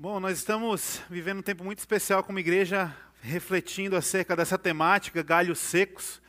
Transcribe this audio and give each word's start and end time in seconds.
Bom, 0.00 0.20
nós 0.20 0.38
estamos 0.38 1.02
vivendo 1.10 1.38
um 1.40 1.42
tempo 1.42 1.64
muito 1.64 1.80
especial 1.80 2.22
como 2.22 2.38
igreja, 2.38 2.94
refletindo 3.20 3.96
acerca 3.96 4.36
dessa 4.36 4.56
temática, 4.56 5.24
galhos 5.24 5.58
secos. 5.58 6.22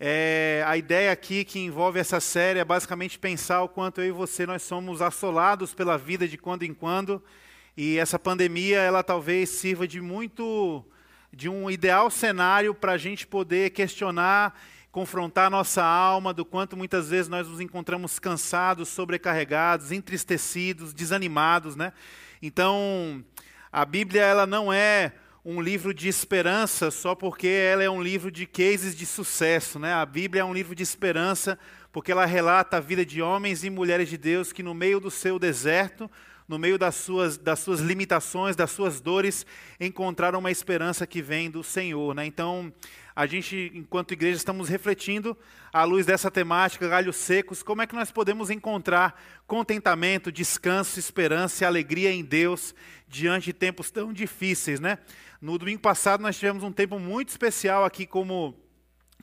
É, 0.00 0.64
a 0.66 0.74
ideia 0.78 1.12
aqui 1.12 1.44
que 1.44 1.58
envolve 1.58 2.00
essa 2.00 2.18
série 2.18 2.60
é 2.60 2.64
basicamente 2.64 3.18
pensar 3.18 3.60
o 3.60 3.68
quanto 3.68 4.00
eu 4.00 4.06
e 4.06 4.10
você 4.10 4.46
nós 4.46 4.62
somos 4.62 5.02
assolados 5.02 5.74
pela 5.74 5.98
vida 5.98 6.26
de 6.26 6.38
quando 6.38 6.62
em 6.62 6.72
quando, 6.72 7.22
e 7.76 7.98
essa 7.98 8.18
pandemia 8.18 8.78
ela 8.78 9.02
talvez 9.02 9.50
sirva 9.50 9.86
de 9.86 10.00
muito, 10.00 10.82
de 11.30 11.46
um 11.46 11.70
ideal 11.70 12.10
cenário 12.10 12.74
para 12.74 12.92
a 12.92 12.98
gente 12.98 13.26
poder 13.26 13.68
questionar, 13.72 14.58
confrontar 14.90 15.50
nossa 15.50 15.84
alma, 15.84 16.32
do 16.32 16.42
quanto 16.42 16.74
muitas 16.74 17.10
vezes 17.10 17.28
nós 17.28 17.46
nos 17.46 17.60
encontramos 17.60 18.18
cansados, 18.18 18.88
sobrecarregados, 18.88 19.92
entristecidos, 19.92 20.94
desanimados, 20.94 21.76
né? 21.76 21.92
Então, 22.46 23.24
a 23.72 23.86
Bíblia 23.86 24.20
ela 24.20 24.46
não 24.46 24.70
é 24.70 25.14
um 25.42 25.62
livro 25.62 25.94
de 25.94 26.08
esperança 26.08 26.90
só 26.90 27.14
porque 27.14 27.48
ela 27.48 27.82
é 27.82 27.88
um 27.88 28.02
livro 28.02 28.30
de 28.30 28.44
cases 28.44 28.94
de 28.94 29.06
sucesso, 29.06 29.78
né? 29.78 29.94
A 29.94 30.04
Bíblia 30.04 30.42
é 30.42 30.44
um 30.44 30.52
livro 30.52 30.74
de 30.74 30.82
esperança 30.82 31.58
porque 31.90 32.12
ela 32.12 32.26
relata 32.26 32.76
a 32.76 32.80
vida 32.80 33.02
de 33.02 33.22
homens 33.22 33.64
e 33.64 33.70
mulheres 33.70 34.10
de 34.10 34.18
Deus 34.18 34.52
que 34.52 34.62
no 34.62 34.74
meio 34.74 35.00
do 35.00 35.10
seu 35.10 35.38
deserto, 35.38 36.10
no 36.46 36.58
meio 36.58 36.76
das 36.76 36.96
suas, 36.96 37.38
das 37.38 37.60
suas 37.60 37.80
limitações, 37.80 38.54
das 38.54 38.70
suas 38.70 39.00
dores, 39.00 39.46
encontraram 39.80 40.38
uma 40.38 40.50
esperança 40.50 41.06
que 41.06 41.22
vem 41.22 41.50
do 41.50 41.64
Senhor, 41.64 42.14
né? 42.14 42.26
Então, 42.26 42.70
a 43.16 43.26
gente, 43.26 43.70
enquanto 43.74 44.12
igreja, 44.12 44.36
estamos 44.36 44.68
refletindo 44.68 45.36
à 45.72 45.84
luz 45.84 46.04
dessa 46.04 46.30
temática, 46.30 46.88
galhos 46.88 47.16
secos, 47.16 47.62
como 47.62 47.80
é 47.80 47.86
que 47.86 47.94
nós 47.94 48.10
podemos 48.10 48.50
encontrar 48.50 49.20
contentamento, 49.46 50.32
descanso, 50.32 50.98
esperança 50.98 51.62
e 51.62 51.66
alegria 51.66 52.12
em 52.12 52.24
Deus 52.24 52.74
diante 53.06 53.46
de 53.46 53.52
tempos 53.52 53.90
tão 53.90 54.12
difíceis, 54.12 54.80
né? 54.80 54.98
No 55.40 55.56
domingo 55.58 55.80
passado 55.80 56.22
nós 56.22 56.36
tivemos 56.36 56.64
um 56.64 56.72
tempo 56.72 56.98
muito 56.98 57.28
especial 57.28 57.84
aqui 57.84 58.04
como 58.04 58.58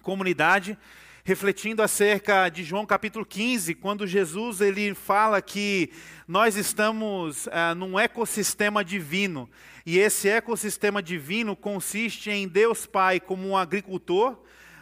comunidade, 0.01 0.77
refletindo 1.23 1.83
acerca 1.83 2.49
de 2.49 2.63
João 2.63 2.85
capítulo 2.85 3.25
15, 3.25 3.75
quando 3.75 4.07
Jesus 4.07 4.61
ele 4.61 4.93
fala 4.93 5.41
que 5.41 5.91
nós 6.27 6.55
estamos 6.55 7.47
ah, 7.51 7.75
num 7.75 7.99
ecossistema 7.99 8.83
divino. 8.83 9.49
E 9.85 9.99
esse 9.99 10.29
ecossistema 10.29 11.01
divino 11.01 11.55
consiste 11.55 12.29
em 12.29 12.47
Deus 12.47 12.85
Pai 12.85 13.19
como 13.19 13.47
um 13.47 13.57
agricultor, 13.57 14.37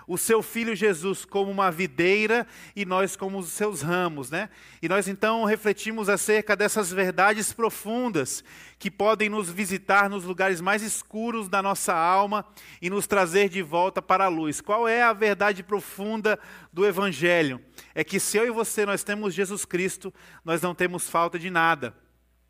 o 0.09 0.17
seu 0.17 0.41
filho 0.41 0.75
Jesus 0.75 1.23
como 1.23 1.51
uma 1.51 1.69
videira 1.69 2.47
e 2.75 2.83
nós 2.83 3.15
como 3.15 3.37
os 3.37 3.49
seus 3.49 3.83
ramos, 3.83 4.31
né? 4.31 4.49
E 4.81 4.89
nós 4.89 5.07
então 5.07 5.45
refletimos 5.45 6.09
acerca 6.09 6.55
dessas 6.55 6.91
verdades 6.91 7.53
profundas 7.53 8.43
que 8.79 8.89
podem 8.89 9.29
nos 9.29 9.51
visitar 9.51 10.09
nos 10.09 10.23
lugares 10.23 10.61
mais 10.61 10.81
escuros 10.81 11.47
da 11.47 11.61
nossa 11.61 11.93
alma 11.93 12.43
e 12.81 12.89
nos 12.89 13.05
trazer 13.05 13.49
de 13.49 13.61
volta 13.61 14.01
para 14.01 14.25
a 14.25 14.29
luz. 14.29 14.59
Qual 14.61 14.87
é 14.87 15.03
a 15.03 15.13
verdade 15.13 15.61
profunda 15.61 16.39
do 16.73 16.87
evangelho? 16.87 17.61
É 17.93 18.03
que 18.03 18.19
se 18.19 18.35
eu 18.35 18.47
e 18.47 18.51
você 18.51 18.87
nós 18.87 19.03
temos 19.03 19.35
Jesus 19.35 19.63
Cristo, 19.63 20.11
nós 20.43 20.59
não 20.59 20.73
temos 20.73 21.07
falta 21.07 21.37
de 21.37 21.51
nada. 21.51 21.93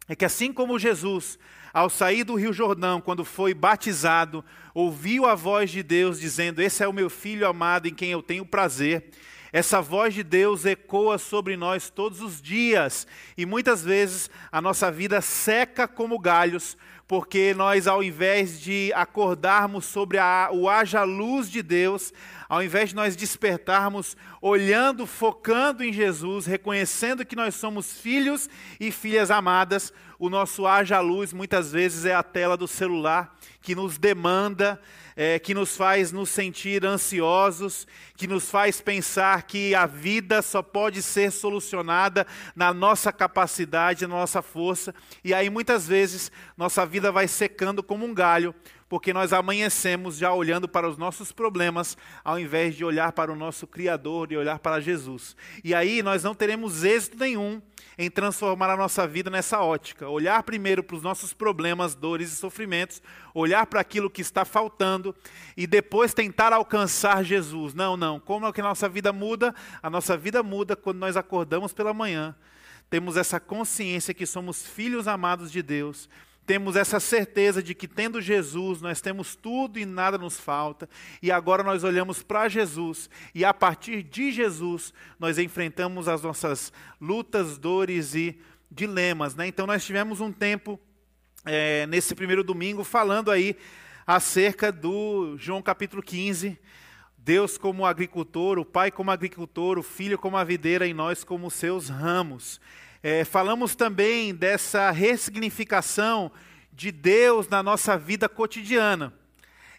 É 0.10 0.16
que 0.16 0.26
assim 0.26 0.52
como 0.52 0.80
Jesus 0.80 1.40
ao 1.72 1.90
sair 1.90 2.24
do 2.24 2.34
Rio 2.34 2.52
Jordão, 2.52 3.00
quando 3.00 3.24
foi 3.24 3.54
batizado, 3.54 4.44
ouviu 4.74 5.28
a 5.28 5.36
voz 5.36 5.70
de 5.70 5.84
Deus 5.84 6.20
dizendo: 6.20 6.62
Esse 6.62 6.84
é 6.84 6.88
o 6.88 6.94
meu 6.94 7.10
filho 7.10 7.48
amado 7.48 7.88
em 7.88 7.94
quem 7.94 8.10
eu 8.10 8.22
tenho 8.24 8.44
prazer. 8.44 9.12
Essa 9.52 9.82
voz 9.82 10.14
de 10.14 10.22
Deus 10.22 10.64
ecoa 10.64 11.18
sobre 11.18 11.58
nós 11.58 11.90
todos 11.90 12.22
os 12.22 12.40
dias 12.40 13.08
e 13.36 13.46
muitas 13.46 13.84
vezes 13.84 14.30
a 14.52 14.62
nossa 14.62 14.92
vida 14.92 15.22
seca 15.22 15.88
como 15.88 16.20
galhos, 16.20 16.78
porque 17.08 17.56
nós, 17.56 17.88
ao 17.88 18.04
invés 18.04 18.62
de 18.62 18.92
acordarmos 18.94 19.86
sobre 19.86 20.20
a, 20.20 20.50
o 20.54 20.70
haja 20.70 21.04
luz 21.04 21.50
de 21.50 21.64
Deus, 21.64 22.14
ao 22.48 22.62
invés 22.62 22.90
de 22.90 22.96
nós 22.96 23.16
despertarmos 23.16 24.16
olhando, 24.40 25.08
focando 25.08 25.84
em 25.84 25.92
Jesus, 25.92 26.46
reconhecendo 26.46 27.26
que 27.26 27.36
nós 27.36 27.56
somos 27.56 28.00
filhos 28.00 28.48
e 28.80 28.92
filhas 28.92 29.32
amadas, 29.32 29.92
o 30.20 30.30
nosso 30.30 30.68
haja 30.68 31.00
luz 31.00 31.34
muitas 31.34 31.72
vezes 31.72 32.06
é 32.06 32.14
a 32.14 32.22
tela 32.22 32.56
do 32.56 32.68
celular 32.68 33.36
que 33.62 33.74
nos 33.74 33.98
demanda, 33.98 34.80
é, 35.22 35.38
que 35.38 35.54
nos 35.54 35.76
faz 35.76 36.14
nos 36.14 36.30
sentir 36.30 36.86
ansiosos, 36.86 37.86
que 38.16 38.26
nos 38.26 38.50
faz 38.50 38.80
pensar 38.80 39.44
que 39.44 39.76
a 39.76 39.86
vida 39.86 40.42
só 40.42 40.62
pode 40.62 41.02
ser 41.02 41.30
solucionada 41.30 42.26
na 42.56 42.74
nossa 42.74 43.12
capacidade, 43.12 44.08
na 44.08 44.16
nossa 44.16 44.42
força, 44.42 44.96
e 45.22 45.34
aí 45.34 45.50
muitas 45.50 45.86
vezes 45.86 46.32
nossa 46.56 46.86
vida 46.86 47.12
vai 47.12 47.28
secando 47.28 47.84
como 47.84 48.06
um 48.06 48.14
galho, 48.14 48.56
porque 48.88 49.12
nós 49.12 49.34
amanhecemos 49.34 50.16
já 50.16 50.34
olhando 50.34 50.70
para 50.70 50.88
os 50.88 50.98
nossos 50.98 51.34
problemas, 51.34 51.98
ao 52.24 52.40
invés 52.40 52.74
de 52.74 52.86
olhar 52.86 53.12
para 53.12 53.30
o 53.30 53.36
nosso 53.36 53.68
Criador 53.68 54.32
e 54.32 54.38
olhar 54.38 54.60
para 54.60 54.80
Jesus. 54.80 55.36
E 55.66 55.76
aí 55.76 56.02
nós 56.02 56.24
não 56.24 56.34
teremos 56.34 56.86
êxito 56.86 57.18
nenhum 57.20 57.62
em 58.00 58.10
transformar 58.10 58.70
a 58.70 58.78
nossa 58.78 59.06
vida 59.06 59.30
nessa 59.30 59.60
ótica. 59.60 60.08
Olhar 60.08 60.42
primeiro 60.44 60.82
para 60.82 60.96
os 60.96 61.04
nossos 61.04 61.34
problemas, 61.34 61.94
dores 61.94 62.32
e 62.32 62.36
sofrimentos, 62.38 63.02
olhar 63.34 63.66
para 63.68 63.82
aquilo 63.82 64.10
que 64.10 64.22
está 64.22 64.46
faltando 64.46 65.14
e 65.58 65.68
depois 65.68 66.14
tentar 66.14 66.54
alcançar 66.54 67.26
Jesus. 67.26 67.74
Não, 67.74 67.98
não. 67.98 68.18
Como 68.18 68.48
é 68.48 68.54
que 68.54 68.62
a 68.62 68.64
nossa 68.64 68.88
vida 68.88 69.12
muda? 69.12 69.54
A 69.84 69.90
nossa 69.90 70.16
vida 70.16 70.42
muda 70.42 70.78
quando 70.78 70.98
nós 70.98 71.18
acordamos 71.18 71.74
pela 71.74 71.94
manhã. 71.94 72.34
Temos 72.90 73.18
essa 73.18 73.38
consciência 73.38 74.14
que 74.14 74.26
somos 74.26 74.66
filhos 74.66 75.06
amados 75.06 75.52
de 75.52 75.62
Deus 75.62 76.08
temos 76.50 76.76
essa 76.76 77.00
certeza 77.00 77.62
de 77.62 77.76
que, 77.76 77.88
tendo 77.88 78.20
Jesus, 78.20 78.82
nós 78.82 79.00
temos 79.00 79.36
tudo 79.36 79.78
e 79.78 79.86
nada 79.86 80.18
nos 80.18 80.40
falta, 80.40 80.90
e 81.22 81.32
agora 81.32 81.62
nós 81.62 81.84
olhamos 81.84 82.24
para 82.24 82.50
Jesus, 82.50 83.08
e 83.36 83.46
a 83.46 83.54
partir 83.54 84.02
de 84.02 84.32
Jesus, 84.32 84.92
nós 85.20 85.38
enfrentamos 85.38 86.08
as 86.08 86.24
nossas 86.24 86.74
lutas, 87.00 87.60
dores 87.60 88.16
e 88.16 88.40
dilemas. 88.72 89.36
Né? 89.36 89.46
Então, 89.46 89.68
nós 89.68 89.86
tivemos 89.86 90.22
um 90.22 90.32
tempo, 90.32 90.80
é, 91.46 91.86
nesse 91.86 92.16
primeiro 92.16 92.44
domingo, 92.44 92.84
falando 92.84 93.30
aí 93.30 93.56
acerca 94.08 94.72
do 94.72 95.38
João 95.38 95.62
capítulo 95.62 96.02
15. 96.02 96.58
Deus 97.16 97.60
como 97.60 97.86
agricultor, 97.86 98.58
o 98.58 98.66
Pai 98.66 98.90
como 98.90 99.12
agricultor, 99.12 99.78
o 99.78 99.84
Filho 99.84 100.18
como 100.18 100.36
a 100.36 100.44
videira 100.44 100.88
e 100.88 100.96
nós 100.96 101.24
como 101.24 101.52
seus 101.52 101.90
ramos. 101.90 102.60
É, 103.02 103.24
falamos 103.24 103.76
também 103.76 104.36
dessa 104.36 104.92
ressignificação 104.92 106.30
de 106.74 106.92
Deus 106.92 107.48
na 107.48 107.64
nossa 107.64 107.98
vida 107.98 108.28
cotidiana. 108.28 109.14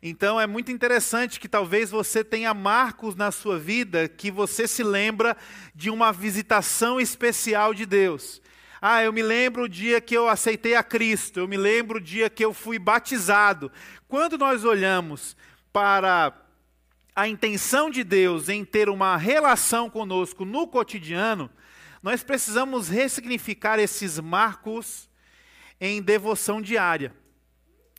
Então 0.03 0.41
é 0.41 0.47
muito 0.47 0.72
interessante 0.72 1.38
que 1.38 1.47
talvez 1.47 1.91
você 1.91 2.25
tenha 2.25 2.54
marcos 2.54 3.14
na 3.14 3.30
sua 3.30 3.59
vida 3.59 4.09
que 4.09 4.30
você 4.30 4.66
se 4.66 4.82
lembra 4.82 5.36
de 5.75 5.91
uma 5.91 6.10
visitação 6.10 6.98
especial 6.98 7.75
de 7.75 7.84
Deus. 7.84 8.41
Ah, 8.80 9.03
eu 9.03 9.12
me 9.12 9.22
lembro 9.22 9.64
o 9.64 9.69
dia 9.69 10.00
que 10.00 10.16
eu 10.16 10.26
aceitei 10.26 10.75
a 10.75 10.82
Cristo, 10.82 11.41
eu 11.41 11.47
me 11.47 11.59
lembro 11.59 11.98
o 11.98 12.00
dia 12.00 12.30
que 12.30 12.42
eu 12.42 12.54
fui 12.54 12.78
batizado. 12.78 13.70
Quando 14.09 14.38
nós 14.38 14.64
olhamos 14.64 15.36
para 15.70 16.32
a 17.14 17.28
intenção 17.28 17.91
de 17.91 18.03
Deus 18.03 18.48
em 18.48 18.64
ter 18.64 18.88
uma 18.88 19.19
relação 19.19 19.91
conosco 19.91 20.47
no 20.47 20.66
cotidiano, 20.66 21.50
nós 22.03 22.22
precisamos 22.22 22.88
ressignificar 22.88 23.78
esses 23.78 24.19
marcos 24.19 25.09
em 25.81 26.00
devoção 26.00 26.61
diária. 26.61 27.15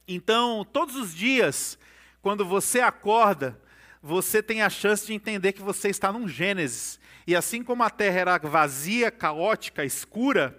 Então, 0.08 0.66
todos 0.66 0.96
os 0.96 1.14
dias, 1.14 1.78
quando 2.22 2.46
você 2.46 2.80
acorda, 2.82 3.60
você 4.02 4.42
tem 4.42 4.62
a 4.62 4.70
chance 4.70 5.06
de 5.06 5.14
entender 5.14 5.54
que 5.54 5.62
você 5.62 5.90
está 5.90 6.12
num 6.12 6.28
Gênesis. 6.28 7.00
E 7.28 7.36
assim 7.36 7.64
como 7.64 7.84
a 7.84 7.90
terra 7.90 8.20
era 8.20 8.38
vazia, 8.40 9.12
caótica, 9.12 9.86
escura, 9.86 10.58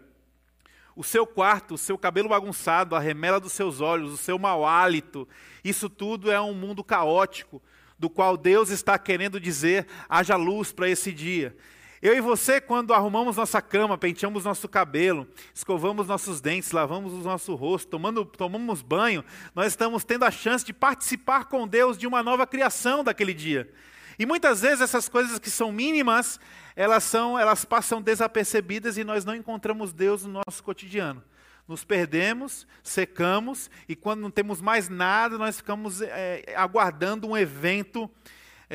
o 0.95 1.03
seu 1.03 1.27
quarto, 1.27 1.75
o 1.75 1.79
seu 1.79 1.99
cabelo 1.99 2.29
bagunçado, 2.29 2.95
a 2.95 3.01
remela 3.01 3.41
dos 3.41 3.53
seus 3.53 3.81
olhos, 3.81 4.13
o 4.13 4.17
seu 4.17 4.39
mau 4.39 4.65
hálito, 4.65 5.29
isso 5.65 5.89
tudo 5.89 6.31
é 6.31 6.41
um 6.41 6.55
mundo 6.55 6.85
caótico, 6.85 7.63
do 7.99 8.11
qual 8.11 8.37
Deus 8.37 8.71
está 8.71 8.99
querendo 8.99 9.41
dizer: 9.41 9.87
haja 10.09 10.37
luz 10.37 10.73
para 10.73 10.89
esse 10.89 11.13
dia. 11.13 11.57
Eu 12.03 12.17
e 12.17 12.21
você, 12.21 12.61
quando 12.61 12.93
arrumamos 12.93 13.37
nossa 13.37 13.63
cama, 13.63 13.97
penteamos 13.97 14.45
nosso 14.45 14.69
cabelo, 14.69 15.25
escovamos 15.55 16.09
nossos 16.09 16.41
dentes, 16.41 16.73
lavamos 16.73 17.13
o 17.13 17.19
nosso 17.19 17.55
rosto, 17.55 17.91
tomando, 17.91 18.25
tomamos 18.25 18.83
banho, 18.83 19.25
nós 19.55 19.69
estamos 19.69 20.03
tendo 20.03 20.25
a 20.25 20.31
chance 20.33 20.65
de 20.65 20.73
participar 20.73 21.45
com 21.45 21.65
Deus 21.65 21.97
de 21.97 22.05
uma 22.05 22.21
nova 22.21 22.45
criação 22.45 23.05
daquele 23.05 23.33
dia. 23.33 23.73
E 24.19 24.27
muitas 24.27 24.63
vezes 24.63 24.81
essas 24.81 25.09
coisas 25.09 25.39
que 25.39 25.49
são 25.49 25.71
mínimas, 25.71 26.41
elas 26.75 27.05
são, 27.05 27.39
elas 27.39 27.65
passam 27.65 28.03
desapercebidas 28.03 28.99
e 28.99 29.05
nós 29.05 29.25
não 29.25 29.37
encontramos 29.37 29.93
Deus 29.93 30.25
no 30.25 30.43
nosso 30.45 30.61
cotidiano. 30.65 31.23
Nos 31.69 31.85
perdemos, 31.85 32.67
secamos 32.83 33.71
e 33.89 33.95
quando 33.95 34.23
não 34.23 34.31
temos 34.31 34.61
mais 34.61 34.89
nada, 34.89 35.39
nós 35.39 35.59
ficamos 35.59 36.03
é, 36.03 36.53
aguardando 36.57 37.29
um 37.29 37.39
evento 37.39 38.11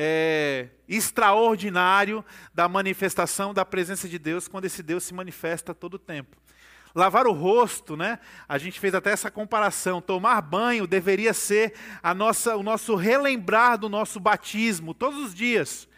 é, 0.00 0.68
extraordinário 0.88 2.24
da 2.54 2.68
manifestação 2.68 3.52
da 3.52 3.64
presença 3.64 4.08
de 4.08 4.16
Deus, 4.16 4.46
quando 4.46 4.64
esse 4.64 4.80
Deus 4.80 5.02
se 5.02 5.12
manifesta 5.12 5.74
todo 5.74 5.94
o 5.94 5.98
tempo. 5.98 6.36
Lavar 6.94 7.26
o 7.26 7.32
rosto, 7.32 7.96
né? 7.96 8.20
A 8.48 8.58
gente 8.58 8.78
fez 8.78 8.94
até 8.94 9.10
essa 9.10 9.30
comparação. 9.30 10.00
Tomar 10.00 10.40
banho 10.40 10.86
deveria 10.86 11.34
ser 11.34 11.74
a 12.00 12.14
nossa, 12.14 12.56
o 12.56 12.62
nosso 12.62 12.94
relembrar 12.94 13.76
do 13.76 13.88
nosso 13.88 14.20
batismo 14.20 14.94
todos 14.94 15.18
os 15.18 15.34
dias. 15.34 15.88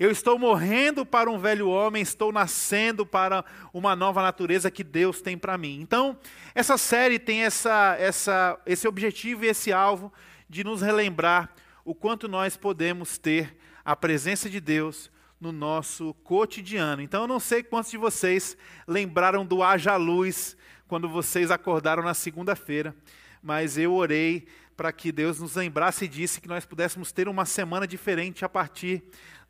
Eu 0.00 0.10
estou 0.10 0.38
morrendo 0.38 1.06
para 1.06 1.30
um 1.30 1.38
velho 1.38 1.68
homem, 1.68 2.02
estou 2.02 2.32
nascendo 2.32 3.06
para 3.06 3.44
uma 3.72 3.94
nova 3.94 4.22
natureza 4.22 4.70
que 4.70 4.82
Deus 4.82 5.20
tem 5.20 5.36
para 5.36 5.56
mim. 5.56 5.80
Então, 5.80 6.18
essa 6.54 6.76
série 6.76 7.18
tem 7.18 7.44
essa, 7.44 7.94
essa, 7.98 8.58
esse 8.66 8.88
objetivo 8.88 9.44
e 9.44 9.48
esse 9.48 9.72
alvo 9.72 10.12
de 10.48 10.64
nos 10.64 10.80
relembrar 10.82 11.50
o 11.84 11.94
quanto 11.94 12.26
nós 12.26 12.56
podemos 12.56 13.18
ter 13.18 13.56
a 13.84 13.94
presença 13.94 14.48
de 14.48 14.60
Deus 14.60 15.10
no 15.40 15.52
nosso 15.52 16.14
cotidiano. 16.24 17.02
Então, 17.02 17.22
eu 17.22 17.28
não 17.28 17.38
sei 17.38 17.62
quantos 17.62 17.90
de 17.90 17.98
vocês 17.98 18.56
lembraram 18.88 19.44
do 19.44 19.62
haja 19.62 19.94
luz 19.96 20.56
quando 20.88 21.08
vocês 21.08 21.50
acordaram 21.50 22.02
na 22.02 22.14
segunda-feira, 22.14 22.94
mas 23.42 23.76
eu 23.76 23.92
orei 23.92 24.46
para 24.76 24.92
que 24.92 25.12
Deus 25.12 25.40
nos 25.40 25.56
lembrasse 25.56 26.06
e 26.06 26.08
disse 26.08 26.40
que 26.40 26.48
nós 26.48 26.64
pudéssemos 26.64 27.12
ter 27.12 27.28
uma 27.28 27.44
semana 27.44 27.86
diferente 27.86 28.44
a 28.44 28.48
partir 28.48 29.02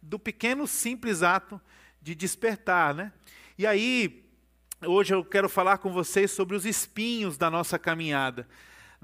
do 0.02 0.18
pequeno 0.18 0.66
simples 0.66 1.22
ato 1.22 1.60
de 2.02 2.14
despertar, 2.14 2.94
né? 2.94 3.12
E 3.56 3.66
aí, 3.66 4.24
hoje 4.84 5.14
eu 5.14 5.24
quero 5.24 5.48
falar 5.48 5.78
com 5.78 5.92
vocês 5.92 6.30
sobre 6.30 6.56
os 6.56 6.66
espinhos 6.66 7.38
da 7.38 7.50
nossa 7.50 7.78
caminhada. 7.78 8.48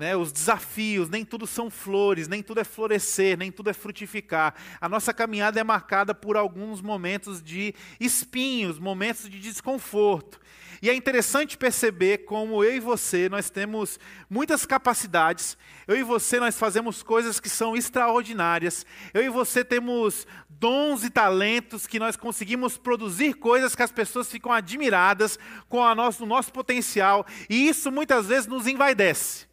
Né, 0.01 0.17
os 0.17 0.33
desafios, 0.33 1.11
nem 1.11 1.27
tudo 1.27 1.47
são 1.47 1.69
flores, 1.69 2.27
nem 2.27 2.43
tudo 2.43 2.59
é 2.59 2.65
florescer, 2.65 3.37
nem 3.37 3.53
tudo 3.53 3.69
é 3.69 3.75
frutificar. 3.75 4.55
A 4.81 4.89
nossa 4.89 5.13
caminhada 5.13 5.61
é 5.61 5.63
marcada 5.63 6.15
por 6.15 6.39
alguns 6.39 6.81
momentos 6.81 7.43
de 7.43 7.75
espinhos, 8.01 8.79
momentos 8.79 9.29
de 9.29 9.39
desconforto. 9.39 10.41
E 10.81 10.89
é 10.89 10.95
interessante 10.95 11.59
perceber 11.59 12.25
como 12.25 12.65
eu 12.65 12.75
e 12.75 12.81
você, 12.81 13.29
nós 13.29 13.51
temos 13.51 14.01
muitas 14.31 14.65
capacidades. 14.65 15.59
Eu 15.87 15.99
e 15.99 16.03
você, 16.03 16.41
nós 16.41 16.59
fazemos 16.59 17.03
coisas 17.03 17.39
que 17.39 17.51
são 17.51 17.77
extraordinárias. 17.77 18.87
Eu 19.13 19.23
e 19.23 19.29
você 19.29 19.63
temos 19.63 20.27
dons 20.49 21.05
e 21.05 21.11
talentos 21.11 21.87
que 21.87 21.99
nós 21.99 22.17
conseguimos 22.17 22.79
produzir 22.79 23.35
coisas 23.35 23.75
que 23.75 23.83
as 23.83 23.93
pessoas 23.93 24.31
ficam 24.31 24.51
admiradas 24.51 25.39
com 25.69 25.85
a 25.85 25.95
nosso, 25.95 26.25
o 26.25 26.27
nosso 26.27 26.51
potencial. 26.55 27.27
E 27.51 27.69
isso 27.69 27.93
muitas 27.93 28.29
vezes 28.29 28.47
nos 28.47 28.67
envaidece. 28.67 29.50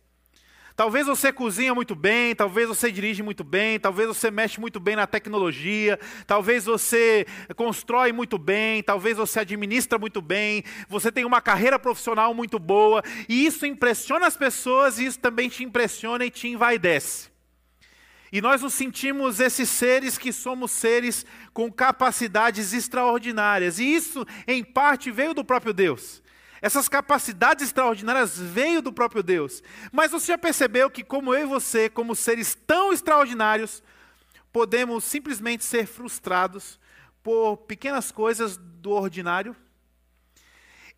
Talvez 0.78 1.08
você 1.08 1.34
cozinha 1.34 1.74
muito 1.74 1.96
bem, 1.96 2.36
talvez 2.36 2.68
você 2.68 2.92
dirige 2.92 3.24
muito 3.24 3.44
bem, 3.44 3.80
talvez 3.80 4.08
você 4.08 4.30
mexe 4.30 4.60
muito 4.60 4.80
bem 4.80 4.96
na 4.96 5.08
tecnologia, 5.08 6.00
talvez 6.28 6.66
você 6.66 7.26
constrói 7.56 8.12
muito 8.12 8.38
bem, 8.38 8.84
talvez 8.84 9.18
você 9.18 9.40
administra 9.40 9.98
muito 9.98 10.22
bem, 10.22 10.64
você 10.88 11.12
tem 11.12 11.26
uma 11.26 11.42
carreira 11.42 11.80
profissional 11.80 12.32
muito 12.32 12.60
boa, 12.60 13.02
e 13.28 13.44
isso 13.44 13.66
impressiona 13.66 14.28
as 14.28 14.38
pessoas 14.38 15.00
e 15.00 15.08
isso 15.08 15.18
também 15.18 15.50
te 15.50 15.64
impressiona 15.64 16.24
e 16.24 16.30
te 16.30 16.48
envaidece. 16.48 17.32
E 18.32 18.40
nós 18.40 18.62
nos 18.62 18.76
sentimos 18.76 19.40
esses 19.40 19.70
seres 19.70 20.16
que 20.16 20.32
somos 20.32 20.70
seres 20.70 21.26
com 21.56 21.72
capacidades 21.72 22.72
extraordinárias, 22.72 23.80
e 23.80 23.96
isso, 23.96 24.24
em 24.48 24.64
parte, 24.64 25.10
veio 25.10 25.34
do 25.34 25.44
próprio 25.44 25.74
Deus. 25.74 26.22
Essas 26.62 26.90
capacidades 26.90 27.66
extraordinárias 27.66 28.38
veio 28.38 28.82
do 28.82 28.92
próprio 28.92 29.22
Deus. 29.22 29.62
Mas 29.92 30.12
você 30.12 30.28
já 30.28 30.38
percebeu 30.38 30.90
que, 30.90 31.04
como 31.04 31.34
eu 31.34 31.42
e 31.42 31.50
você, 31.50 31.90
como 31.90 32.16
seres 32.16 32.56
tão 32.66 32.92
extraordinários, 32.92 33.84
podemos 34.52 35.04
simplesmente 35.04 35.64
ser 35.64 35.86
frustrados 35.86 36.80
por 37.22 37.58
pequenas 37.58 38.12
coisas 38.12 38.58
do 38.58 38.92
ordinário? 38.92 39.56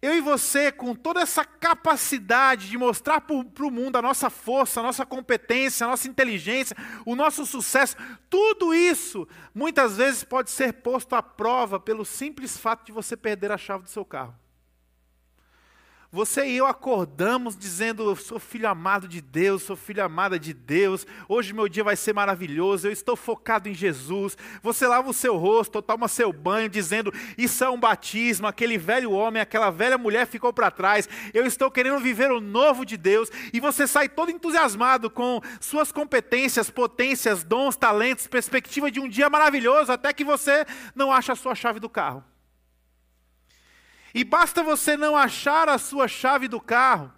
Eu 0.01 0.15
e 0.15 0.21
você, 0.21 0.71
com 0.71 0.95
toda 0.95 1.19
essa 1.19 1.43
capacidade 1.43 2.69
de 2.69 2.77
mostrar 2.77 3.19
para 3.19 3.35
o 3.35 3.71
mundo 3.71 3.97
a 3.97 4.01
nossa 4.01 4.29
força, 4.29 4.79
a 4.79 4.83
nossa 4.83 5.05
competência, 5.05 5.85
a 5.85 5.89
nossa 5.89 6.07
inteligência, 6.07 6.77
o 7.05 7.17
nosso 7.17 7.45
sucesso, 7.45 7.97
tudo 8.29 8.73
isso 8.73 9.27
muitas 9.53 9.97
vezes 9.97 10.23
pode 10.23 10.51
ser 10.51 10.71
posto 10.71 11.15
à 11.15 11.21
prova 11.21 11.81
pelo 11.81 12.05
simples 12.05 12.57
fato 12.57 12.85
de 12.85 12.93
você 12.93 13.17
perder 13.17 13.51
a 13.51 13.57
chave 13.57 13.83
do 13.83 13.89
seu 13.89 14.05
carro. 14.05 14.33
Você 16.11 16.47
e 16.47 16.57
eu 16.57 16.65
acordamos 16.65 17.55
dizendo: 17.55 18.09
Eu 18.09 18.15
sou 18.15 18.39
filho 18.39 18.67
amado 18.67 19.07
de 19.07 19.21
Deus, 19.21 19.61
sou 19.61 19.75
filha 19.75 20.05
amada 20.05 20.39
de 20.39 20.55
Deus, 20.55 21.05
hoje 21.27 21.53
meu 21.53 21.69
dia 21.69 21.83
vai 21.83 21.95
ser 21.95 22.13
maravilhoso, 22.13 22.87
eu 22.87 22.91
estou 22.91 23.15
focado 23.15 23.69
em 23.69 23.75
Jesus. 23.75 24.35
Você 24.63 24.87
lava 24.87 25.07
o 25.07 25.13
seu 25.13 25.37
rosto, 25.37 25.83
toma 25.83 26.07
seu 26.07 26.33
banho, 26.33 26.67
dizendo: 26.67 27.13
Isso 27.37 27.63
é 27.63 27.69
um 27.69 27.79
batismo, 27.79 28.47
aquele 28.47 28.75
velho 28.75 29.11
homem, 29.11 29.39
aquela 29.39 29.69
velha 29.69 29.99
mulher 29.99 30.25
ficou 30.25 30.51
para 30.51 30.71
trás, 30.71 31.07
eu 31.31 31.45
estou 31.45 31.69
querendo 31.69 31.99
viver 31.99 32.31
o 32.31 32.41
novo 32.41 32.87
de 32.87 32.97
Deus. 32.97 33.29
E 33.53 33.59
você 33.59 33.85
sai 33.85 34.09
todo 34.09 34.31
entusiasmado 34.31 35.11
com 35.11 35.39
suas 35.61 35.91
competências, 35.91 36.71
potências, 36.71 37.43
dons, 37.43 37.75
talentos, 37.75 38.25
perspectiva 38.25 38.89
de 38.89 38.99
um 38.99 39.07
dia 39.07 39.29
maravilhoso, 39.29 39.91
até 39.91 40.11
que 40.11 40.23
você 40.23 40.65
não 40.95 41.13
acha 41.13 41.33
a 41.33 41.35
sua 41.35 41.53
chave 41.53 41.79
do 41.79 41.87
carro. 41.87 42.23
E 44.13 44.23
basta 44.23 44.63
você 44.63 44.97
não 44.97 45.15
achar 45.15 45.69
a 45.69 45.77
sua 45.77 46.07
chave 46.07 46.47
do 46.47 46.59
carro, 46.59 47.11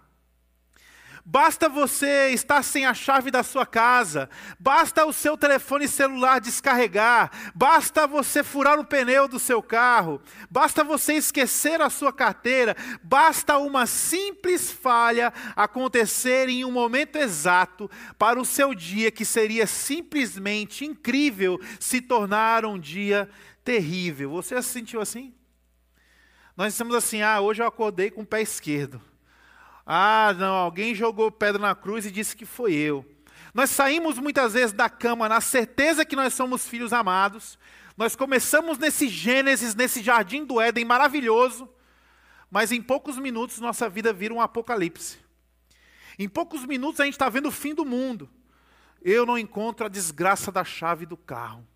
basta 1.24 1.68
você 1.68 2.30
estar 2.30 2.62
sem 2.62 2.84
a 2.84 2.92
chave 2.92 3.30
da 3.30 3.42
sua 3.42 3.64
casa, 3.64 4.28
basta 4.58 5.04
o 5.06 5.12
seu 5.12 5.36
telefone 5.36 5.86
celular 5.86 6.40
descarregar, 6.40 7.30
basta 7.54 8.06
você 8.06 8.42
furar 8.42 8.78
o 8.78 8.84
pneu 8.84 9.28
do 9.28 9.38
seu 9.38 9.62
carro, 9.62 10.20
basta 10.50 10.82
você 10.82 11.14
esquecer 11.14 11.80
a 11.80 11.88
sua 11.88 12.12
carteira, 12.12 12.76
basta 13.02 13.56
uma 13.58 13.86
simples 13.86 14.70
falha 14.70 15.32
acontecer 15.54 16.48
em 16.48 16.64
um 16.64 16.72
momento 16.72 17.16
exato 17.16 17.90
para 18.18 18.40
o 18.40 18.44
seu 18.44 18.74
dia, 18.74 19.10
que 19.10 19.24
seria 19.24 19.66
simplesmente 19.66 20.84
incrível, 20.84 21.60
se 21.78 22.00
tornar 22.00 22.64
um 22.64 22.78
dia 22.78 23.28
terrível. 23.64 24.30
Você 24.30 24.60
se 24.60 24.68
sentiu 24.68 25.00
assim? 25.00 25.32
Nós 26.62 26.74
dizemos 26.74 26.94
assim: 26.94 27.22
ah, 27.22 27.40
hoje 27.40 27.60
eu 27.60 27.66
acordei 27.66 28.08
com 28.08 28.20
o 28.20 28.26
pé 28.26 28.40
esquerdo. 28.40 29.02
Ah, 29.84 30.32
não, 30.38 30.54
alguém 30.54 30.94
jogou 30.94 31.28
pedra 31.28 31.60
na 31.60 31.74
cruz 31.74 32.06
e 32.06 32.10
disse 32.12 32.36
que 32.36 32.46
foi 32.46 32.72
eu. 32.72 33.04
Nós 33.52 33.68
saímos 33.68 34.16
muitas 34.20 34.52
vezes 34.52 34.72
da 34.72 34.88
cama 34.88 35.28
na 35.28 35.40
certeza 35.40 36.04
que 36.04 36.14
nós 36.14 36.34
somos 36.34 36.64
filhos 36.64 36.92
amados. 36.92 37.58
Nós 37.96 38.14
começamos 38.14 38.78
nesse 38.78 39.08
Gênesis, 39.08 39.74
nesse 39.74 40.04
jardim 40.04 40.44
do 40.44 40.60
Éden 40.60 40.84
maravilhoso, 40.84 41.68
mas 42.48 42.70
em 42.70 42.80
poucos 42.80 43.18
minutos 43.18 43.58
nossa 43.58 43.88
vida 43.88 44.12
vira 44.12 44.32
um 44.32 44.40
apocalipse. 44.40 45.18
Em 46.16 46.28
poucos 46.28 46.64
minutos 46.64 47.00
a 47.00 47.04
gente 47.04 47.14
está 47.14 47.28
vendo 47.28 47.48
o 47.48 47.50
fim 47.50 47.74
do 47.74 47.84
mundo. 47.84 48.30
Eu 49.02 49.26
não 49.26 49.36
encontro 49.36 49.86
a 49.86 49.88
desgraça 49.88 50.52
da 50.52 50.62
chave 50.62 51.06
do 51.06 51.16
carro. 51.16 51.66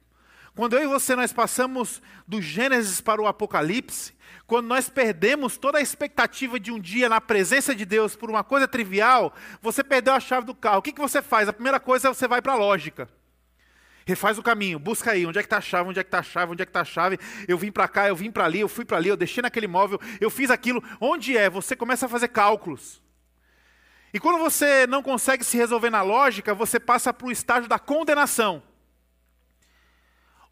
Quando 0.54 0.74
eu 0.74 0.84
e 0.84 0.86
você 0.86 1.16
nós 1.16 1.32
passamos 1.32 2.00
do 2.24 2.40
Gênesis 2.40 3.00
para 3.00 3.20
o 3.20 3.26
Apocalipse, 3.26 4.14
quando 4.46 4.66
nós 4.66 4.88
perdemos 4.88 5.56
toda 5.56 5.78
a 5.78 5.82
expectativa 5.82 6.58
de 6.60 6.70
um 6.70 6.78
dia 6.78 7.08
na 7.08 7.20
presença 7.20 7.74
de 7.74 7.84
Deus 7.84 8.14
por 8.14 8.30
uma 8.30 8.44
coisa 8.44 8.68
trivial, 8.68 9.34
você 9.60 9.82
perdeu 9.82 10.14
a 10.14 10.20
chave 10.20 10.46
do 10.46 10.54
carro. 10.54 10.78
O 10.78 10.82
que, 10.82 10.92
que 10.92 11.00
você 11.00 11.20
faz? 11.20 11.48
A 11.48 11.52
primeira 11.52 11.80
coisa 11.80 12.08
é 12.08 12.14
você 12.14 12.28
vai 12.28 12.40
para 12.40 12.52
a 12.52 12.56
lógica. 12.56 13.08
Refaz 14.06 14.38
o 14.38 14.42
caminho, 14.42 14.78
busca 14.78 15.10
aí, 15.10 15.26
onde 15.26 15.36
é 15.36 15.42
que 15.42 15.46
está 15.46 15.56
a 15.56 15.60
chave, 15.60 15.90
onde 15.90 15.98
é 15.98 16.04
que 16.04 16.08
está 16.08 16.20
a 16.20 16.22
chave, 16.22 16.52
onde 16.52 16.62
é 16.62 16.64
que 16.64 16.70
está 16.70 16.82
a 16.82 16.84
chave. 16.84 17.18
Eu 17.48 17.58
vim 17.58 17.72
para 17.72 17.88
cá, 17.88 18.06
eu 18.06 18.14
vim 18.14 18.30
para 18.30 18.44
ali, 18.44 18.60
eu 18.60 18.68
fui 18.68 18.84
para 18.84 18.98
ali, 18.98 19.08
eu 19.08 19.16
deixei 19.16 19.42
naquele 19.42 19.66
móvel, 19.66 20.00
eu 20.20 20.30
fiz 20.30 20.48
aquilo. 20.48 20.80
Onde 21.00 21.36
é? 21.36 21.50
Você 21.50 21.74
começa 21.74 22.06
a 22.06 22.08
fazer 22.08 22.28
cálculos. 22.28 23.02
E 24.14 24.20
quando 24.20 24.38
você 24.38 24.86
não 24.86 25.02
consegue 25.02 25.42
se 25.42 25.56
resolver 25.56 25.90
na 25.90 26.02
lógica, 26.02 26.54
você 26.54 26.78
passa 26.78 27.12
para 27.12 27.26
o 27.26 27.32
estágio 27.32 27.68
da 27.68 27.80
condenação. 27.80 28.62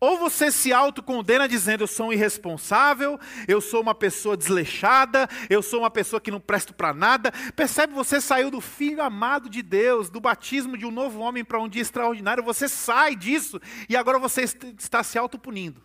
Ou 0.04 0.18
você 0.18 0.50
se 0.50 0.70
autocondena 0.70 1.49
dizendo 1.49 1.80
eu 1.80 1.87
sou 1.87 2.08
um 2.08 2.12
irresponsável, 2.12 3.18
eu 3.49 3.58
sou 3.58 3.80
uma 3.80 3.94
pessoa 3.94 4.37
desleixada, 4.37 5.26
eu 5.49 5.62
sou 5.62 5.80
uma 5.80 5.90
pessoa 5.90 6.20
que 6.20 6.30
não 6.30 6.38
presto 6.38 6.75
para 6.75 6.92
nada. 6.92 7.32
Percebe, 7.56 7.94
você 7.94 8.20
saiu 8.20 8.50
do 8.50 8.61
filho 8.61 9.02
amado 9.02 9.49
de 9.49 9.62
Deus, 9.62 10.11
do 10.11 10.20
batismo 10.20 10.76
de 10.76 10.84
um 10.84 10.90
novo 10.90 11.20
homem 11.20 11.42
para 11.42 11.58
um 11.58 11.66
dia 11.66 11.80
extraordinário, 11.80 12.44
você 12.44 12.68
sai 12.68 13.16
disso 13.16 13.58
e 13.88 13.96
agora 13.96 14.18
você 14.18 14.42
está 14.42 15.02
se 15.02 15.16
autopunindo 15.16 15.82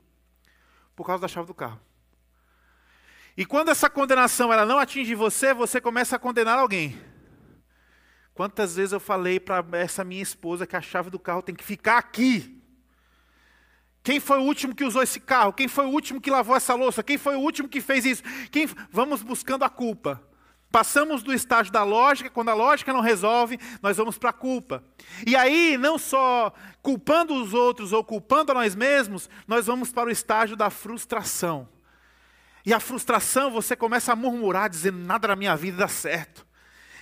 por 0.97 1.07
causa 1.07 1.21
da 1.21 1.27
chave 1.29 1.47
do 1.47 1.53
carro. 1.53 1.79
E 3.37 3.45
quando 3.45 3.69
essa 3.69 3.89
condenação 3.89 4.51
ela 4.51 4.65
não 4.65 4.79
atinge 4.79 5.15
você, 5.15 5.53
você 5.53 5.79
começa 5.79 6.17
a 6.17 6.19
condenar 6.19 6.59
alguém. 6.59 7.01
Quantas 8.33 8.75
vezes 8.75 8.91
eu 8.91 8.99
falei 8.99 9.39
para 9.39 9.65
essa 9.77 10.03
minha 10.03 10.21
esposa 10.21 10.67
que 10.67 10.75
a 10.75 10.81
chave 10.81 11.09
do 11.09 11.17
carro 11.17 11.41
tem 11.41 11.55
que 11.55 11.63
ficar 11.63 11.97
aqui? 11.97 12.58
Quem 14.03 14.19
foi 14.19 14.39
o 14.39 14.43
último 14.43 14.73
que 14.73 14.83
usou 14.83 15.03
esse 15.03 15.19
carro? 15.19 15.53
Quem 15.53 15.67
foi 15.67 15.85
o 15.85 15.89
último 15.89 16.21
que 16.21 16.31
lavou 16.31 16.55
essa 16.55 16.73
louça? 16.73 17.03
Quem 17.03 17.17
foi 17.17 17.35
o 17.35 17.41
último 17.41 17.67
que 17.67 17.81
fez 17.81 18.05
isso? 18.05 18.23
Quem... 18.51 18.67
Vamos 18.91 19.21
buscando 19.21 19.63
a 19.63 19.69
culpa. 19.69 20.21
Passamos 20.71 21.23
do 21.23 21.33
estágio 21.33 21.73
da 21.73 21.83
lógica, 21.83 22.29
quando 22.29 22.49
a 22.49 22.53
lógica 22.53 22.93
não 22.93 23.01
resolve, 23.01 23.59
nós 23.81 23.97
vamos 23.97 24.19
para 24.19 24.29
a 24.29 24.33
culpa. 24.33 24.83
E 25.25 25.35
aí, 25.35 25.77
não 25.79 25.97
só 25.97 26.53
culpando 26.81 27.33
os 27.33 27.55
outros 27.55 27.91
ou 27.91 28.03
culpando 28.03 28.51
a 28.51 28.55
nós 28.55 28.75
mesmos, 28.75 29.27
nós 29.47 29.65
vamos 29.65 29.91
para 29.91 30.09
o 30.09 30.11
estágio 30.11 30.55
da 30.55 30.69
frustração. 30.69 31.67
E 32.63 32.73
a 32.73 32.79
frustração, 32.79 33.49
você 33.49 33.75
começa 33.75 34.13
a 34.13 34.15
murmurar, 34.15 34.69
dizendo: 34.69 34.99
nada 34.99 35.29
na 35.29 35.35
minha 35.35 35.55
vida 35.55 35.77
dá 35.77 35.87
certo. 35.87 36.45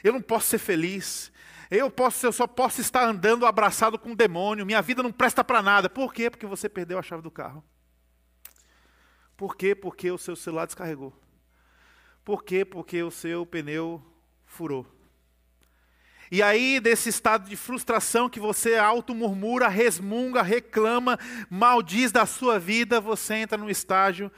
Eu 0.01 0.13
não 0.13 0.21
posso 0.21 0.47
ser 0.47 0.59
feliz. 0.59 1.29
Eu, 1.69 1.91
posso, 1.91 2.25
eu 2.25 2.31
só 2.31 2.47
posso 2.47 2.79
estar 2.81 3.03
andando 3.03 3.45
abraçado 3.45 3.99
com 3.99 4.09
um 4.09 4.15
demônio. 4.15 4.65
Minha 4.65 4.81
vida 4.81 5.03
não 5.03 5.11
presta 5.11 5.43
para 5.43 5.61
nada. 5.61 5.89
Por 5.89 6.13
quê? 6.13 6.29
Porque 6.29 6.45
você 6.45 6.69
perdeu 6.69 6.97
a 6.97 7.03
chave 7.03 7.21
do 7.21 7.31
carro. 7.31 7.63
Por 9.35 9.55
quê? 9.55 9.75
Porque 9.75 10.09
o 10.09 10.17
seu 10.17 10.35
celular 10.35 10.65
descarregou. 10.65 11.13
Por 12.23 12.43
quê? 12.43 12.65
Porque 12.65 13.03
o 13.03 13.11
seu 13.11 13.45
pneu 13.45 14.01
furou. 14.45 14.85
E 16.29 16.41
aí, 16.41 16.79
desse 16.79 17.07
estado 17.07 17.47
de 17.47 17.55
frustração 17.55 18.29
que 18.29 18.39
você 18.39 18.75
auto-murmura, 18.75 19.69
resmunga, 19.69 20.41
reclama, 20.41 21.17
maldiz 21.49 22.11
da 22.11 22.25
sua 22.25 22.59
vida, 22.59 22.99
você 22.99 23.35
entra 23.35 23.57
no 23.57 23.69
estágio 23.69 24.29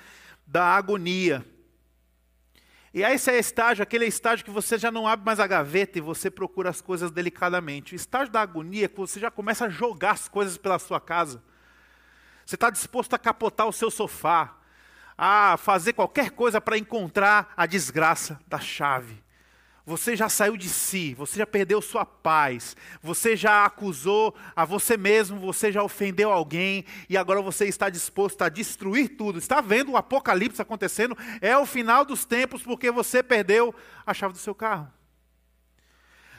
da 0.45 0.65
agonia. 0.65 1.43
E 2.93 3.03
esse 3.03 3.29
é 3.29 3.38
estágio, 3.38 3.84
aquele 3.84 4.05
estágio 4.05 4.43
que 4.43 4.51
você 4.51 4.77
já 4.77 4.89
não 4.89 5.08
abre 5.08 5.25
mais 5.25 5.39
a 5.39 5.46
gaveta 5.46 5.98
e 6.00 6.01
você 6.01 6.29
procura 6.31 6.69
as 6.69 6.81
coisas 6.81 7.12
delicadamente. 7.12 7.93
O 7.93 7.96
estágio 7.96 8.31
da 8.31 8.41
agonia 8.41 8.86
é 8.86 8.88
que 8.88 8.98
você 8.98 9.19
já 9.19 9.29
começa 9.29 9.65
a 9.65 9.69
jogar 9.69 10.12
as 10.12 10.27
coisas 10.27 10.58
pela 10.58 10.79
sua 10.79 11.00
casa. 11.00 11.43
Você 12.46 12.55
está 12.55 12.72
disposto 12.72 13.13
a 13.13 13.19
capotar 13.19 13.67
o 13.67 13.74
seu 13.74 13.91
sofá, 13.91 14.58
a 15.15 15.55
fazer 15.58 15.93
qualquer 15.93 16.31
coisa 16.31 16.60
para 16.60 16.77
encontrar 16.77 17.53
a 17.55 17.67
desgraça 17.67 18.39
da 18.48 18.60
chave. 18.60 19.22
Você 19.89 20.15
já 20.15 20.29
saiu 20.29 20.55
de 20.55 20.69
si, 20.69 21.15
você 21.15 21.39
já 21.39 21.48
perdeu 21.48 21.81
sua 21.81 22.05
paz, 22.05 22.77
você 23.01 23.36
já 23.36 23.65
acusou 23.65 24.36
a 24.55 24.63
você 24.63 24.96
mesmo, 24.96 25.39
você 25.39 25.72
já 25.72 25.81
ofendeu 25.81 26.31
alguém 26.31 26.86
e 27.10 27.17
agora 27.17 27.41
você 27.41 27.65
está 27.65 27.89
disposto 27.89 28.43
a 28.43 28.50
destruir 28.50 29.17
tudo. 29.17 29.39
Está 29.39 29.62
vendo 29.62 29.93
o 29.93 29.98
apocalipse 29.98 30.62
acontecendo? 30.62 31.17
É 31.41 31.58
o 31.58 31.65
final 31.65 32.05
dos 32.05 32.24
tempos 32.24 32.62
porque 32.62 32.91
você 32.91 33.24
perdeu 33.24 33.74
a 34.05 34.13
chave 34.13 34.34
do 34.34 34.38
seu 34.38 34.53
carro. 34.53 34.93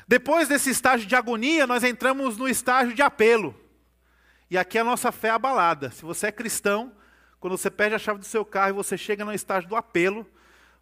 Depois 0.06 0.46
desse 0.46 0.70
estágio 0.70 1.08
de 1.08 1.16
agonia, 1.16 1.66
nós 1.66 1.82
entramos 1.82 2.36
no 2.36 2.48
estágio 2.48 2.94
de 2.94 3.02
apelo. 3.02 3.52
E 4.48 4.56
aqui 4.56 4.78
a 4.78 4.84
nossa 4.84 5.10
fé 5.10 5.26
é 5.26 5.32
abalada. 5.32 5.90
Se 5.90 6.02
você 6.02 6.28
é 6.28 6.32
cristão, 6.32 6.92
quando 7.40 7.58
você 7.58 7.68
perde 7.68 7.96
a 7.96 7.98
chave 7.98 8.20
do 8.20 8.24
seu 8.24 8.44
carro 8.44 8.70
e 8.70 8.74
você 8.74 8.96
chega 8.96 9.24
no 9.24 9.34
estágio 9.34 9.68
do 9.68 9.74
apelo, 9.74 10.24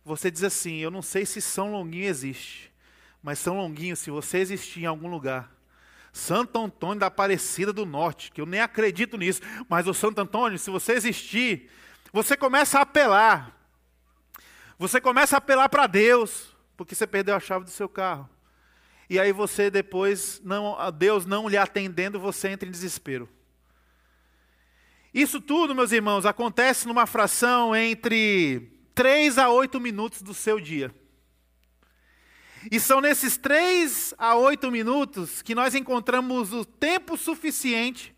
você 0.09 0.31
diz 0.31 0.43
assim: 0.43 0.77
Eu 0.79 0.91
não 0.91 1.03
sei 1.03 1.25
se 1.27 1.41
São 1.41 1.71
Longuinho 1.71 2.07
existe, 2.07 2.73
mas 3.23 3.39
São 3.39 3.57
Longuinho, 3.57 3.95
se 3.95 4.11
você 4.11 4.39
existir 4.39 4.81
em 4.81 4.87
algum 4.87 5.09
lugar, 5.09 5.53
Santo 6.13 6.59
Antônio 6.59 7.01
da 7.01 7.07
Aparecida 7.07 7.73
do 7.73 7.85
Norte, 7.85 8.33
que 8.33 8.41
eu 8.41 8.47
nem 8.47 8.61
acredito 8.61 9.17
nisso, 9.17 9.43
mas 9.69 9.87
o 9.87 9.95
Santo 9.95 10.21
Antônio, 10.21 10.59
se 10.59 10.71
você 10.71 10.93
existir, 10.93 11.71
você 12.13 12.37
começa 12.37 12.79
a 12.79 12.83
apelar. 12.83 13.55
Você 14.79 15.01
começa 15.01 15.37
a 15.37 15.39
apelar 15.39 15.69
para 15.69 15.87
Deus, 15.87 16.57
porque 16.77 16.95
você 16.95 17.07
perdeu 17.07 17.35
a 17.35 17.41
chave 17.41 17.65
do 17.65 17.71
seu 17.71 17.89
carro. 17.89 18.29
E 19.11 19.19
aí 19.19 19.33
você 19.33 19.71
depois, 19.71 20.41
não, 20.45 20.77
Deus 20.93 21.27
não 21.27 21.49
lhe 21.49 21.57
atendendo, 21.57 22.21
você 22.21 22.49
entra 22.49 22.69
em 22.69 22.73
desespero. 22.73 23.29
Isso 25.13 25.41
tudo, 25.41 25.75
meus 25.75 25.93
irmãos, 25.93 26.25
acontece 26.25 26.87
numa 26.87 27.07
fração 27.07 27.75
entre 27.75 28.78
3 28.99 29.39
a 29.39 29.49
8 29.49 29.79
minutos 29.79 30.23
do 30.23 30.35
seu 30.35 30.59
dia. 30.59 30.93
E 32.69 32.81
são 32.81 33.01
nesses 33.01 33.37
3 33.37 34.13
a 34.19 34.35
8 34.35 34.73
minutos 34.73 35.41
que 35.41 35.55
nós 35.55 35.77
encontramos 35.77 36.53
o 36.53 36.65
tempo 36.65 37.17
suficiente 37.17 38.13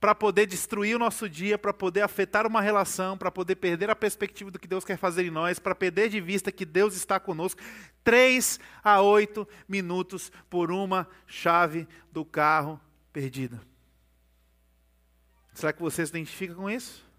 para 0.00 0.16
poder 0.16 0.46
destruir 0.46 0.96
o 0.96 0.98
nosso 0.98 1.28
dia, 1.28 1.56
para 1.56 1.72
poder 1.72 2.00
afetar 2.00 2.44
uma 2.44 2.60
relação, 2.60 3.16
para 3.16 3.30
poder 3.30 3.54
perder 3.54 3.88
a 3.88 3.94
perspectiva 3.94 4.50
do 4.50 4.58
que 4.58 4.66
Deus 4.66 4.84
quer 4.84 4.96
fazer 4.96 5.26
em 5.26 5.30
nós, 5.30 5.60
para 5.60 5.76
perder 5.76 6.08
de 6.08 6.20
vista 6.20 6.50
que 6.50 6.64
Deus 6.64 6.96
está 6.96 7.20
conosco. 7.20 7.62
3 8.02 8.58
a 8.82 9.00
8 9.00 9.46
minutos 9.68 10.32
por 10.50 10.72
uma 10.72 11.06
chave 11.24 11.86
do 12.10 12.24
carro 12.24 12.80
perdida. 13.12 13.60
Será 15.54 15.72
que 15.72 15.80
você 15.80 16.04
se 16.04 16.10
identifica 16.10 16.52
com 16.52 16.68
isso? 16.68 17.11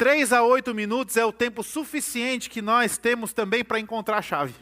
Três 0.00 0.32
a 0.32 0.42
oito 0.42 0.74
minutos 0.74 1.18
é 1.18 1.24
o 1.26 1.30
tempo 1.30 1.62
suficiente 1.62 2.48
que 2.48 2.62
nós 2.62 2.96
temos 2.96 3.34
também 3.34 3.62
para 3.62 3.78
encontrar 3.78 4.16
a 4.16 4.22
chave. 4.22 4.54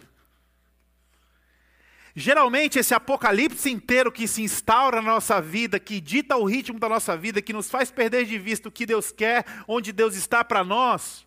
Geralmente, 2.13 2.77
esse 2.77 2.93
apocalipse 2.93 3.71
inteiro 3.71 4.11
que 4.11 4.27
se 4.27 4.43
instaura 4.43 5.01
na 5.01 5.13
nossa 5.13 5.41
vida, 5.41 5.79
que 5.79 6.01
dita 6.01 6.37
o 6.37 6.45
ritmo 6.45 6.81
da 6.81 6.89
nossa 6.89 7.17
vida, 7.17 7.41
que 7.41 7.53
nos 7.53 7.71
faz 7.71 7.89
perder 7.89 8.25
de 8.25 8.37
vista 8.37 8.69
o 8.69 8.73
que 8.73 8.85
Deus 8.85 9.13
quer, 9.13 9.45
onde 9.69 9.93
Deus 9.93 10.17
está 10.17 10.43
para 10.43 10.65
nós, 10.65 11.25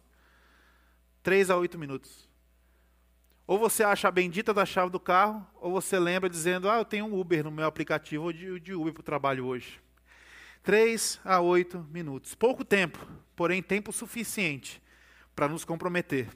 três 1.24 1.50
a 1.50 1.56
oito 1.56 1.80
minutos. 1.80 2.30
Ou 3.48 3.58
você 3.58 3.82
acha 3.82 4.10
a 4.10 4.12
bendita 4.12 4.54
da 4.54 4.66
chave 4.66 4.92
do 4.92 5.00
carro, 5.00 5.48
ou 5.56 5.72
você 5.72 5.98
lembra 5.98 6.30
dizendo: 6.30 6.70
Ah, 6.70 6.80
eu 6.80 6.84
tenho 6.84 7.06
um 7.06 7.18
Uber 7.18 7.46
no 7.46 7.52
meu 7.52 7.66
aplicativo, 7.66 8.34
de, 8.34 8.60
de 8.60 8.74
Uber 8.74 8.92
para 8.92 9.00
o 9.00 9.06
trabalho 9.06 9.46
hoje. 9.46 9.80
Três 10.64 11.20
a 11.26 11.40
oito 11.40 11.86
minutos. 11.92 12.36
Pouco 12.36 12.64
tempo, 12.64 13.00
porém 13.36 13.62
tempo 13.62 13.92
suficiente 13.92 14.82
para 15.36 15.48
nos 15.48 15.66
comprometer. 15.66 16.30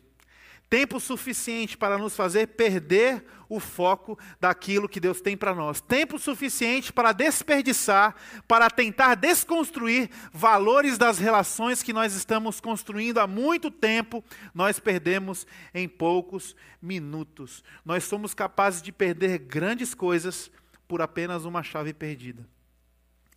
Tempo 0.68 1.00
suficiente 1.00 1.78
para 1.78 1.96
nos 1.96 2.16
fazer 2.16 2.48
perder 2.48 3.24
o 3.48 3.60
foco 3.60 4.18
daquilo 4.40 4.90
que 4.90 5.00
Deus 5.00 5.22
tem 5.22 5.38
para 5.38 5.54
nós. 5.54 5.80
Tempo 5.80 6.18
suficiente 6.18 6.92
para 6.92 7.12
desperdiçar, 7.12 8.16
para 8.48 8.68
tentar 8.70 9.14
desconstruir 9.14 10.10
valores 10.34 10.98
das 10.98 11.20
relações 11.20 11.84
que 11.84 11.94
nós 11.94 12.16
estamos 12.16 12.60
construindo 12.60 13.20
há 13.20 13.28
muito 13.28 13.70
tempo, 13.70 14.24
nós 14.56 14.80
perdemos 14.80 15.46
em 15.72 15.88
poucos 15.88 16.56
minutos. 16.82 17.64
Nós 17.86 18.04
somos 18.04 18.34
capazes 18.34 18.82
de 18.82 18.92
perder 18.92 19.38
grandes 19.38 19.94
coisas 19.94 20.52
por 20.88 21.00
apenas 21.00 21.46
uma 21.46 21.62
chave 21.62 21.94
perdida. 21.94 22.55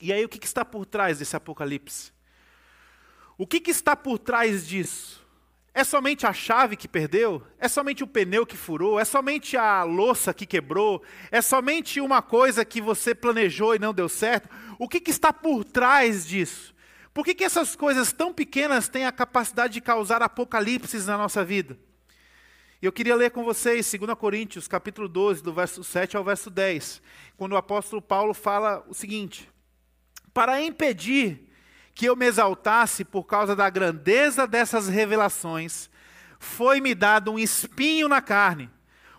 E 0.01 0.13
aí, 0.13 0.25
o 0.25 0.29
que, 0.29 0.39
que 0.39 0.47
está 0.47 0.65
por 0.65 0.87
trás 0.87 1.19
desse 1.19 1.35
apocalipse? 1.35 2.13
O 3.37 3.47
que, 3.47 3.61
que 3.61 3.71
está 3.71 3.97
por 3.97 4.19
trás 4.19 4.67
disso? 4.67 5.27
É 5.75 5.85
somente 5.85 6.27
a 6.27 6.33
chave 6.33 6.77
que 6.77 6.89
perdeu? 6.89 7.43
É 7.59 7.69
somente 7.69 8.03
o 8.03 8.07
pneu 8.07 8.45
que 8.45 8.57
furou? 8.57 8.99
É 8.99 9.05
somente 9.05 9.57
a 9.57 9.85
louça 9.85 10.35
que 10.35 10.45
quebrou? 10.45 11.03
É 11.31 11.41
somente 11.41 12.01
uma 12.01 12.21
coisa 12.21 12.65
que 12.65 12.81
você 12.81 13.15
planejou 13.15 13.75
e 13.75 13.79
não 13.79 13.95
deu 13.95 14.09
certo? 14.09 14.49
O 14.79 14.89
que, 14.89 15.01
que 15.01 15.11
está 15.11 15.33
por 15.33 15.65
trás 15.65 16.27
disso? 16.27 16.75
Por 17.15 17.25
que, 17.25 17.35
que 17.35 17.45
essas 17.45 17.77
coisas 17.77 18.13
tão 18.13 18.33
pequenas 18.33 18.89
têm 18.89 19.05
a 19.05 19.13
capacidade 19.13 19.75
de 19.75 19.81
causar 19.81 20.23
apocalipses 20.23 21.07
na 21.07 21.17
nossa 21.17 21.45
vida? 21.45 21.79
Eu 22.81 22.93
queria 22.93 23.17
ler 23.17 23.31
com 23.33 23.43
vocês 23.43 23.93
2 23.93 24.15
Coríntios, 24.15 24.69
capítulo 24.69 25.09
12, 25.09 25.43
do 25.43 25.53
verso 25.53 25.83
7 25.83 26.17
ao 26.17 26.23
verso 26.23 26.49
10, 26.49 27.03
quando 27.37 27.53
o 27.53 27.57
apóstolo 27.57 28.01
Paulo 28.01 28.33
fala 28.33 28.85
o 28.89 28.95
seguinte: 28.95 29.49
para 30.39 30.63
impedir 30.63 31.51
que 31.93 32.07
eu 32.07 32.15
me 32.15 32.25
exaltasse 32.25 33.05
por 33.05 33.25
causa 33.25 33.57
da 33.57 33.69
grandeza 33.69 34.47
dessas 34.47 34.87
revelações, 34.87 35.91
foi-me 36.39 36.95
dado 36.95 37.33
um 37.33 37.39
espinho 37.41 38.07
na 38.07 38.23
carne, 38.23 38.71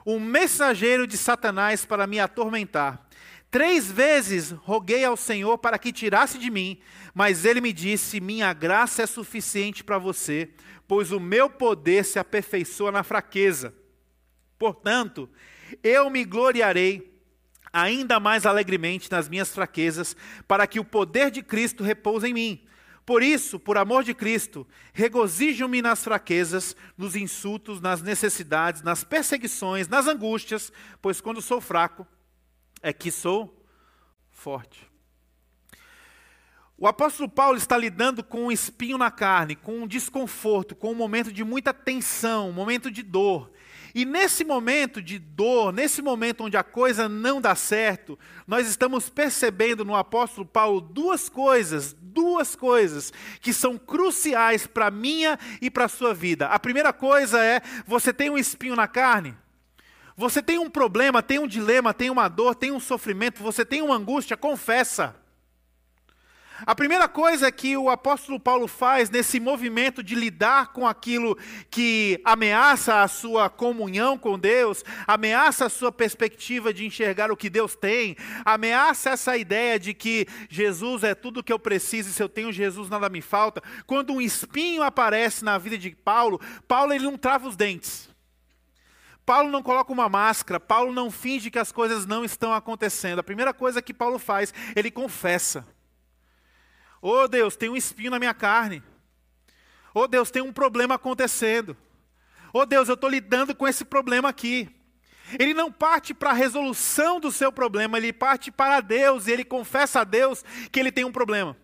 um 0.06 0.18
mensageiro 0.18 1.06
de 1.06 1.18
Satanás 1.18 1.84
para 1.84 2.08
me 2.08 2.22
atormentar. 2.22 3.06
Três 3.52 3.92
vezes 3.92 4.52
roguei 4.52 5.04
ao 5.04 5.18
Senhor 5.18 5.58
para 5.58 5.78
que 5.78 5.92
tirasse 5.92 6.38
de 6.38 6.50
mim, 6.50 6.80
mas 7.14 7.44
ele 7.44 7.60
me 7.60 7.74
disse: 7.74 8.22
Minha 8.22 8.54
graça 8.54 9.04
é 9.04 9.06
suficiente 9.06 9.84
para 9.84 9.98
você, 9.98 10.52
pois 10.88 11.12
o 11.12 11.20
meu 11.20 11.50
poder 11.50 12.06
se 12.06 12.18
aperfeiçoa 12.18 12.94
na 12.94 13.04
fraqueza. 13.04 13.74
Portanto, 14.58 15.30
eu 15.84 16.10
me 16.10 16.24
gloriarei 16.24 17.09
ainda 17.72 18.20
mais 18.20 18.46
alegremente 18.46 19.12
nas 19.12 19.30
minhas 19.30 19.54
fraquezas, 19.54 20.16
para 20.48 20.66
que 20.68 20.80
o 20.80 20.86
poder 20.86 21.32
de 21.32 21.42
Cristo 21.42 21.84
repouse 21.84 22.28
em 22.28 22.34
mim. 22.34 22.66
Por 23.06 23.24
isso, 23.24 23.60
por 23.60 23.76
amor 23.78 24.04
de 24.04 24.14
Cristo, 24.14 24.68
regozijo-me 24.94 25.82
nas 25.82 26.04
fraquezas, 26.04 26.76
nos 26.96 27.16
insultos, 27.16 27.82
nas 27.82 28.04
necessidades, 28.04 28.84
nas 28.84 29.04
perseguições, 29.04 29.88
nas 29.88 30.06
angústias, 30.06 30.72
pois 31.02 31.20
quando 31.20 31.42
sou 31.42 31.60
fraco, 31.60 32.06
é 32.84 32.94
que 32.94 33.10
sou 33.10 33.66
forte. 34.30 34.88
O 36.78 36.88
apóstolo 36.88 37.28
Paulo 37.28 37.58
está 37.58 37.78
lidando 37.78 38.24
com 38.24 38.46
um 38.46 38.52
espinho 38.52 38.98
na 38.98 39.12
carne, 39.12 39.54
com 39.54 39.80
um 39.80 39.88
desconforto, 39.88 40.76
com 40.76 40.92
um 40.92 40.96
momento 40.96 41.34
de 41.34 41.44
muita 41.44 41.74
tensão, 41.74 42.50
um 42.50 42.54
momento 42.54 42.90
de 42.90 43.04
dor. 43.04 43.52
E 43.94 44.06
nesse 44.06 44.44
momento 44.44 45.02
de 45.02 45.18
dor, 45.18 45.74
nesse 45.74 46.02
momento 46.02 46.44
onde 46.44 46.58
a 46.58 46.64
coisa 46.64 47.10
não 47.10 47.42
dá 47.42 47.56
certo, 47.56 48.18
nós 48.48 48.68
estamos 48.68 49.10
percebendo 49.10 49.84
no 49.84 49.96
apóstolo 49.96 50.46
Paulo 50.46 50.80
duas 50.80 51.30
coisas, 51.30 51.96
duas 52.00 52.56
coisas 52.56 53.12
que 53.42 53.54
são 53.54 53.78
cruciais 53.78 54.68
para 54.68 54.88
a 54.88 54.92
minha 54.92 55.40
e 55.62 55.70
para 55.72 55.86
a 55.86 55.90
sua 55.90 56.14
vida. 56.14 56.48
A 56.48 56.60
primeira 56.60 56.94
coisa 56.94 57.44
é: 57.44 57.62
você 57.86 58.14
tem 58.14 58.30
um 58.30 58.38
espinho 58.38 58.76
na 58.76 58.88
carne? 58.88 59.36
Você 60.16 60.42
tem 60.42 60.60
um 60.60 60.70
problema, 60.70 61.24
tem 61.24 61.40
um 61.40 61.48
dilema, 61.48 61.94
tem 61.94 62.10
uma 62.10 62.28
dor, 62.28 62.54
tem 62.54 62.72
um 62.72 62.80
sofrimento, 62.80 63.42
você 63.42 63.64
tem 63.64 63.82
uma 63.82 63.96
angústia, 63.96 64.36
confessa. 64.36 65.16
A 66.66 66.76
primeira 66.76 67.08
coisa 67.08 67.52
que 67.52 67.78
o 67.78 67.90
apóstolo 67.90 68.40
Paulo 68.40 68.68
faz 68.68 69.10
nesse 69.10 69.40
movimento 69.40 70.04
de 70.04 70.14
lidar 70.14 70.74
com 70.74 70.86
aquilo 70.86 71.38
que 71.70 72.20
ameaça 72.24 73.02
a 73.02 73.08
sua 73.08 73.50
comunhão 73.50 74.18
com 74.18 74.38
Deus, 74.38 74.84
ameaça 75.08 75.66
a 75.66 75.70
sua 75.70 75.92
perspectiva 75.92 76.74
de 76.74 76.86
enxergar 76.86 77.32
o 77.32 77.38
que 77.38 77.50
Deus 77.50 77.76
tem, 77.76 78.16
ameaça 78.44 79.12
essa 79.12 79.38
ideia 79.38 79.80
de 79.80 79.94
que 79.94 80.28
Jesus 80.50 81.04
é 81.04 81.16
tudo 81.16 81.40
o 81.40 81.44
que 81.44 81.54
eu 81.54 81.60
preciso 81.60 82.10
e 82.10 82.14
se 82.14 82.22
eu 82.22 82.30
tenho 82.30 82.52
Jesus 82.52 82.90
nada 82.90 83.10
me 83.10 83.22
falta. 83.22 83.62
Quando 83.86 84.14
um 84.14 84.22
espinho 84.22 84.84
aparece 84.84 85.44
na 85.44 85.58
vida 85.58 85.78
de 85.78 85.92
Paulo, 85.92 86.40
Paulo 86.68 86.94
ele 86.94 87.06
não 87.06 87.18
trava 87.18 87.48
os 87.48 87.56
dentes. 87.56 88.10
Paulo 89.26 89.52
não 89.52 89.62
coloca 89.62 89.94
uma 89.94 90.10
máscara, 90.10 90.60
Paulo 90.60 90.92
não 90.92 91.12
finge 91.12 91.52
que 91.52 91.60
as 91.60 91.72
coisas 91.72 92.06
não 92.06 92.26
estão 92.26 92.52
acontecendo. 92.52 93.20
A 93.20 93.24
primeira 93.24 93.54
coisa 93.54 93.82
que 93.82 93.94
Paulo 93.94 94.18
faz, 94.18 94.52
ele 94.76 94.90
confessa. 94.90 95.66
Oh 97.02 97.28
Deus, 97.28 97.56
tem 97.56 97.70
um 97.70 97.78
espinho 97.78 98.12
na 98.12 98.20
minha 98.20 98.34
carne. 98.34 98.84
Oh 99.94 100.08
Deus, 100.08 100.30
tem 100.32 100.42
um 100.42 100.54
problema 100.54 100.96
acontecendo. 100.96 101.76
Oh 102.54 102.66
Deus, 102.66 102.88
eu 102.88 102.96
estou 102.96 103.10
lidando 103.10 103.56
com 103.56 103.68
esse 103.68 103.86
problema 103.86 104.30
aqui. 104.30 104.70
Ele 105.38 105.54
não 105.54 105.72
parte 105.72 106.14
para 106.14 106.32
a 106.32 106.34
resolução 106.34 107.20
do 107.20 107.32
seu 107.32 107.52
problema, 107.52 107.98
ele 107.98 108.12
parte 108.12 108.52
para 108.52 108.82
Deus 108.82 109.28
e 109.28 109.32
ele 109.32 109.46
confessa 109.46 110.02
a 110.02 110.04
Deus 110.04 110.44
que 110.72 110.80
ele 110.80 110.92
tem 110.92 111.06
um 111.06 111.12
problema. 111.12 111.56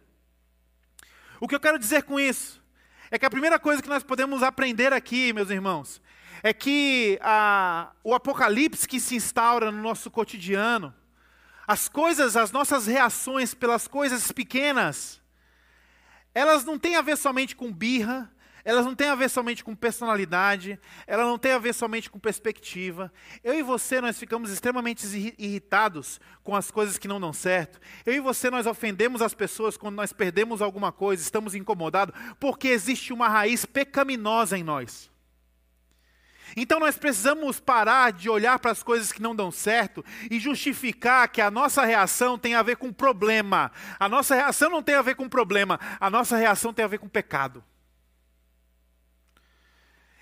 O 1.39 1.47
que 1.47 1.55
eu 1.55 1.59
quero 1.59 1.79
dizer 1.79 2.03
com 2.03 2.19
isso? 2.19 2.63
É 3.09 3.17
que 3.17 3.25
a 3.25 3.29
primeira 3.29 3.59
coisa 3.59 3.81
que 3.81 3.89
nós 3.89 4.03
podemos 4.03 4.43
aprender 4.43 4.93
aqui, 4.93 5.33
meus 5.33 5.49
irmãos, 5.49 6.01
é 6.43 6.53
que 6.53 7.19
a, 7.21 7.91
o 8.03 8.13
apocalipse 8.13 8.87
que 8.87 8.99
se 8.99 9.15
instaura 9.15 9.71
no 9.71 9.81
nosso 9.81 10.11
cotidiano, 10.11 10.93
as 11.67 11.89
coisas, 11.89 12.37
as 12.37 12.51
nossas 12.51 12.85
reações 12.85 13.53
pelas 13.53 13.87
coisas 13.87 14.31
pequenas, 14.31 15.21
elas 16.35 16.65
não 16.65 16.77
têm 16.77 16.97
a 16.97 17.01
ver 17.01 17.17
somente 17.17 17.55
com 17.55 17.71
birra, 17.71 18.29
elas 18.65 18.83
não 18.83 18.95
têm 18.95 19.07
a 19.07 19.15
ver 19.15 19.29
somente 19.29 19.63
com 19.63 19.75
personalidade, 19.75 20.79
elas 21.05 21.27
não 21.27 21.37
têm 21.37 21.51
a 21.51 21.59
ver 21.59 21.71
somente 21.71 22.09
com 22.09 22.19
perspectiva. 22.19 23.13
Eu 23.43 23.53
e 23.53 23.61
você, 23.61 24.01
nós 24.01 24.17
ficamos 24.17 24.49
extremamente 24.49 25.05
irritados 25.37 26.19
com 26.43 26.55
as 26.55 26.71
coisas 26.71 26.97
que 26.97 27.07
não 27.07 27.21
dão 27.21 27.31
certo. 27.31 27.79
Eu 28.05 28.13
e 28.13 28.19
você, 28.19 28.49
nós 28.49 28.65
ofendemos 28.65 29.21
as 29.21 29.35
pessoas 29.35 29.77
quando 29.77 29.95
nós 29.95 30.11
perdemos 30.11 30.63
alguma 30.63 30.91
coisa, 30.91 31.21
estamos 31.21 31.55
incomodados, 31.55 32.13
porque 32.39 32.67
existe 32.67 33.13
uma 33.13 33.29
raiz 33.29 33.65
pecaminosa 33.65 34.57
em 34.57 34.63
nós. 34.63 35.11
Então 36.55 36.79
nós 36.79 36.97
precisamos 36.97 37.59
parar 37.59 38.13
de 38.13 38.29
olhar 38.29 38.57
para 38.59 38.71
as 38.71 38.81
coisas 38.81 39.12
que 39.12 39.21
não 39.21 39.35
dão 39.35 39.51
certo 39.51 40.03
e 40.31 40.39
justificar 40.39 41.27
que 41.27 41.41
a 41.41 41.51
nossa 41.51 41.83
reação 41.83 42.38
tem 42.38 42.55
a 42.55 42.63
ver 42.63 42.77
com 42.77 42.93
problema. 42.93 43.71
A 44.00 44.07
nossa 44.07 44.35
reação 44.35 44.69
não 44.69 44.81
tem 44.81 44.95
a 44.95 45.01
ver 45.01 45.15
com 45.15 45.27
problema, 45.27 45.79
a 46.00 46.09
nossa 46.09 46.38
reação 46.38 46.74
tem 46.74 46.85
a 46.85 46.88
ver 46.88 47.00
com 47.00 47.09
pecado. 47.09 47.63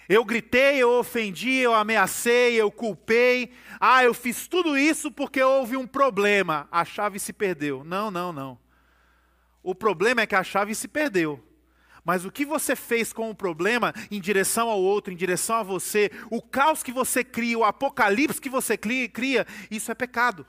Eu 0.10 0.26
gritei, 0.26 0.82
eu 0.82 0.92
ofendi, 1.00 1.56
eu 1.56 1.74
ameacei, 1.74 2.56
eu 2.56 2.70
culpei. 2.70 3.54
Ah, 3.80 4.04
eu 4.04 4.14
fiz 4.14 4.48
tudo 4.48 4.78
isso 4.78 5.10
porque 5.12 5.42
houve 5.42 5.78
um 5.78 5.88
problema. 5.88 6.68
A 6.72 6.84
chave 6.84 7.20
se 7.20 7.32
perdeu. 7.32 7.84
Não, 7.84 8.12
não, 8.12 8.34
não. 8.34 8.60
O 9.62 9.74
problema 9.74 10.22
é 10.22 10.28
que 10.28 10.36
a 10.36 10.44
chave 10.44 10.76
se 10.76 10.90
perdeu. 10.90 11.42
Mas 12.04 12.26
o 12.26 12.32
que 12.32 12.46
você 12.46 12.76
fez 12.76 13.14
com 13.14 13.30
o 13.30 13.36
problema 13.36 13.94
em 14.12 14.20
direção 14.20 14.70
ao 14.70 14.82
outro, 14.82 15.14
em 15.14 15.16
direção 15.16 15.58
a 15.58 15.64
você, 15.64 16.12
o 16.30 16.42
caos 16.42 16.84
que 16.84 16.92
você 16.92 17.24
cria, 17.24 17.58
o 17.58 17.64
apocalipse 17.64 18.42
que 18.42 18.50
você 18.50 18.78
cria, 18.78 19.48
isso 19.72 19.92
é 19.92 19.96
pecado. 19.96 20.46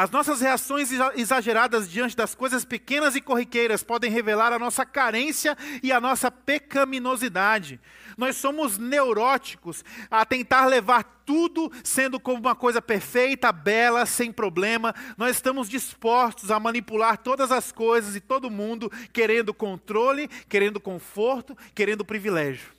As 0.00 0.12
nossas 0.12 0.40
reações 0.40 0.90
exageradas 1.16 1.90
diante 1.90 2.16
das 2.16 2.32
coisas 2.32 2.64
pequenas 2.64 3.16
e 3.16 3.20
corriqueiras 3.20 3.82
podem 3.82 4.08
revelar 4.08 4.52
a 4.52 4.58
nossa 4.58 4.86
carência 4.86 5.58
e 5.82 5.90
a 5.90 6.00
nossa 6.00 6.30
pecaminosidade. 6.30 7.80
Nós 8.16 8.36
somos 8.36 8.78
neuróticos 8.78 9.84
a 10.08 10.24
tentar 10.24 10.66
levar 10.66 11.02
tudo 11.26 11.68
sendo 11.82 12.20
como 12.20 12.38
uma 12.38 12.54
coisa 12.54 12.80
perfeita, 12.80 13.50
bela, 13.50 14.06
sem 14.06 14.30
problema. 14.30 14.94
Nós 15.16 15.34
estamos 15.34 15.68
dispostos 15.68 16.52
a 16.52 16.60
manipular 16.60 17.18
todas 17.18 17.50
as 17.50 17.72
coisas 17.72 18.14
e 18.14 18.20
todo 18.20 18.48
mundo, 18.48 18.92
querendo 19.12 19.52
controle, 19.52 20.28
querendo 20.48 20.78
conforto, 20.78 21.58
querendo 21.74 22.04
privilégio. 22.04 22.77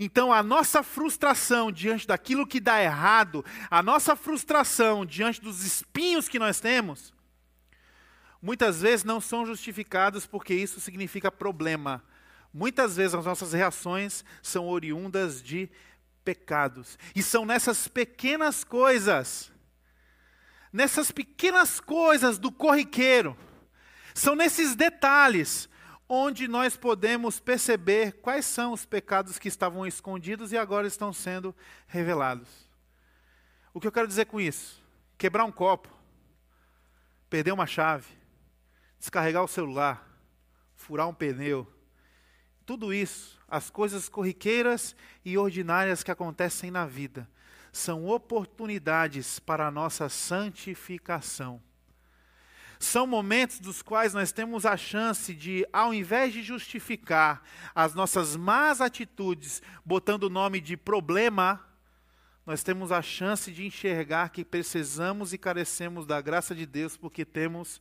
Então, 0.00 0.32
a 0.32 0.42
nossa 0.42 0.82
frustração 0.82 1.70
diante 1.70 2.06
daquilo 2.06 2.46
que 2.46 2.60
dá 2.60 2.82
errado, 2.82 3.44
a 3.70 3.82
nossa 3.82 4.16
frustração 4.16 5.04
diante 5.04 5.40
dos 5.40 5.64
espinhos 5.64 6.28
que 6.28 6.38
nós 6.38 6.60
temos, 6.60 7.12
muitas 8.40 8.80
vezes 8.80 9.04
não 9.04 9.20
são 9.20 9.46
justificadas 9.46 10.26
porque 10.26 10.54
isso 10.54 10.80
significa 10.80 11.30
problema. 11.30 12.02
Muitas 12.52 12.96
vezes 12.96 13.14
as 13.14 13.24
nossas 13.24 13.52
reações 13.52 14.24
são 14.42 14.68
oriundas 14.68 15.42
de 15.42 15.68
pecados. 16.24 16.98
E 17.14 17.22
são 17.22 17.44
nessas 17.44 17.86
pequenas 17.88 18.64
coisas, 18.64 19.52
nessas 20.72 21.10
pequenas 21.10 21.80
coisas 21.80 22.38
do 22.38 22.50
corriqueiro, 22.50 23.36
são 24.14 24.34
nesses 24.36 24.76
detalhes 24.76 25.68
onde 26.08 26.46
nós 26.46 26.76
podemos 26.76 27.40
perceber 27.40 28.12
quais 28.20 28.44
são 28.44 28.72
os 28.72 28.84
pecados 28.84 29.38
que 29.38 29.48
estavam 29.48 29.86
escondidos 29.86 30.52
e 30.52 30.58
agora 30.58 30.86
estão 30.86 31.12
sendo 31.12 31.54
revelados. 31.86 32.48
O 33.72 33.80
que 33.80 33.86
eu 33.86 33.92
quero 33.92 34.08
dizer 34.08 34.26
com 34.26 34.40
isso? 34.40 34.82
Quebrar 35.16 35.44
um 35.44 35.52
copo, 35.52 35.88
perder 37.28 37.52
uma 37.52 37.66
chave, 37.66 38.06
descarregar 38.98 39.42
o 39.42 39.48
celular, 39.48 40.06
furar 40.74 41.08
um 41.08 41.14
pneu, 41.14 41.66
tudo 42.66 42.94
isso, 42.94 43.38
as 43.46 43.68
coisas 43.68 44.08
corriqueiras 44.08 44.96
e 45.24 45.36
ordinárias 45.36 46.02
que 46.02 46.10
acontecem 46.10 46.70
na 46.70 46.86
vida, 46.86 47.28
são 47.72 48.06
oportunidades 48.06 49.38
para 49.38 49.66
a 49.66 49.70
nossa 49.70 50.08
santificação. 50.08 51.60
São 52.78 53.06
momentos 53.06 53.60
dos 53.60 53.82
quais 53.82 54.12
nós 54.14 54.32
temos 54.32 54.66
a 54.66 54.76
chance 54.76 55.34
de, 55.34 55.66
ao 55.72 55.94
invés 55.94 56.32
de 56.32 56.42
justificar 56.42 57.42
as 57.74 57.94
nossas 57.94 58.36
más 58.36 58.80
atitudes, 58.80 59.62
botando 59.84 60.24
o 60.24 60.30
nome 60.30 60.60
de 60.60 60.76
problema, 60.76 61.64
nós 62.46 62.62
temos 62.62 62.92
a 62.92 63.00
chance 63.00 63.50
de 63.50 63.64
enxergar 63.64 64.28
que 64.28 64.44
precisamos 64.44 65.32
e 65.32 65.38
carecemos 65.38 66.04
da 66.04 66.20
graça 66.20 66.54
de 66.54 66.66
Deus 66.66 66.96
porque 66.96 67.24
temos 67.24 67.80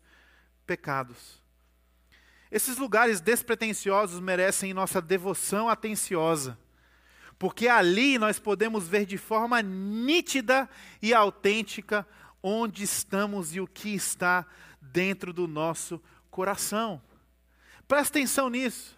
pecados. 0.66 1.42
Esses 2.50 2.78
lugares 2.78 3.20
despretensiosos 3.20 4.20
merecem 4.20 4.74
nossa 4.74 5.02
devoção 5.02 5.68
atenciosa, 5.68 6.58
porque 7.38 7.68
ali 7.68 8.18
nós 8.18 8.40
podemos 8.40 8.88
ver 8.88 9.06
de 9.06 9.18
forma 9.18 9.62
nítida 9.62 10.70
e 11.02 11.14
autêntica 11.14 12.08
onde 12.42 12.84
estamos 12.84 13.56
e 13.56 13.60
o 13.60 13.68
que 13.68 13.96
está 13.96 14.46
dentro 14.94 15.34
do 15.34 15.48
nosso 15.48 16.00
coração. 16.30 17.02
Presta 17.88 18.20
atenção 18.20 18.48
nisso. 18.48 18.96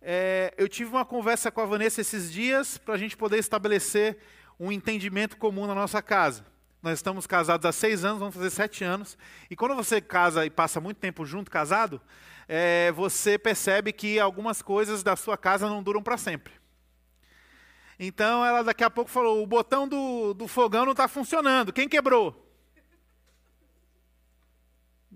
É, 0.00 0.54
eu 0.56 0.68
tive 0.68 0.88
uma 0.90 1.04
conversa 1.04 1.50
com 1.50 1.60
a 1.60 1.66
Vanessa 1.66 2.00
esses 2.00 2.32
dias 2.32 2.78
para 2.78 2.94
a 2.94 2.96
gente 2.96 3.16
poder 3.16 3.38
estabelecer 3.38 4.16
um 4.58 4.70
entendimento 4.70 5.36
comum 5.36 5.66
na 5.66 5.74
nossa 5.74 6.00
casa. 6.00 6.46
Nós 6.80 6.98
estamos 6.98 7.26
casados 7.26 7.66
há 7.66 7.72
seis 7.72 8.04
anos, 8.04 8.20
vamos 8.20 8.34
fazer 8.34 8.50
sete 8.50 8.84
anos. 8.84 9.18
E 9.50 9.56
quando 9.56 9.74
você 9.74 10.00
casa 10.00 10.46
e 10.46 10.50
passa 10.50 10.80
muito 10.80 10.96
tempo 10.98 11.26
junto, 11.26 11.50
casado, 11.50 12.00
é, 12.48 12.90
você 12.92 13.36
percebe 13.36 13.92
que 13.92 14.18
algumas 14.18 14.62
coisas 14.62 15.02
da 15.02 15.16
sua 15.16 15.36
casa 15.36 15.68
não 15.68 15.82
duram 15.82 16.02
para 16.02 16.16
sempre. 16.16 16.54
Então 17.98 18.44
ela 18.46 18.62
daqui 18.62 18.84
a 18.84 18.88
pouco 18.88 19.10
falou: 19.10 19.42
o 19.42 19.46
botão 19.46 19.86
do, 19.86 20.32
do 20.32 20.48
fogão 20.48 20.84
não 20.84 20.92
está 20.92 21.06
funcionando. 21.06 21.72
Quem 21.72 21.88
quebrou? 21.88 22.49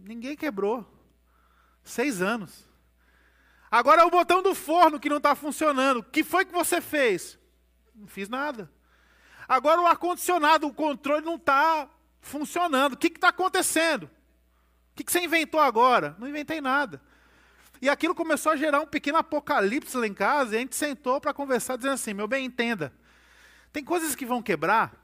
Ninguém 0.04 0.36
quebrou. 0.36 0.86
Seis 1.82 2.20
anos. 2.20 2.64
Agora 3.70 4.02
é 4.02 4.04
o 4.04 4.10
botão 4.10 4.42
do 4.42 4.54
forno 4.54 5.00
que 5.00 5.08
não 5.08 5.16
está 5.16 5.34
funcionando. 5.34 5.98
O 5.98 6.02
que 6.02 6.22
foi 6.22 6.44
que 6.44 6.52
você 6.52 6.80
fez? 6.80 7.38
Não 7.94 8.06
fiz 8.06 8.28
nada. 8.28 8.70
Agora 9.48 9.80
o 9.80 9.86
ar-condicionado, 9.86 10.66
o 10.66 10.74
controle 10.74 11.24
não 11.24 11.36
está 11.36 11.88
funcionando. 12.20 12.92
O 12.92 12.96
que 12.96 13.08
está 13.08 13.28
acontecendo? 13.28 14.04
O 14.04 14.94
que, 14.94 15.04
que 15.04 15.10
você 15.10 15.24
inventou 15.24 15.58
agora? 15.58 16.14
Não 16.18 16.28
inventei 16.28 16.60
nada. 16.60 17.00
E 17.80 17.88
aquilo 17.88 18.14
começou 18.14 18.52
a 18.52 18.56
gerar 18.56 18.80
um 18.80 18.86
pequeno 18.86 19.18
apocalipse 19.18 19.96
lá 19.96 20.06
em 20.06 20.14
casa, 20.14 20.54
e 20.54 20.56
a 20.56 20.60
gente 20.60 20.76
sentou 20.76 21.20
para 21.20 21.34
conversar, 21.34 21.76
dizendo 21.76 21.94
assim: 21.94 22.14
meu 22.14 22.28
bem, 22.28 22.44
entenda. 22.44 22.92
Tem 23.72 23.82
coisas 23.82 24.14
que 24.14 24.24
vão 24.24 24.40
quebrar, 24.40 24.94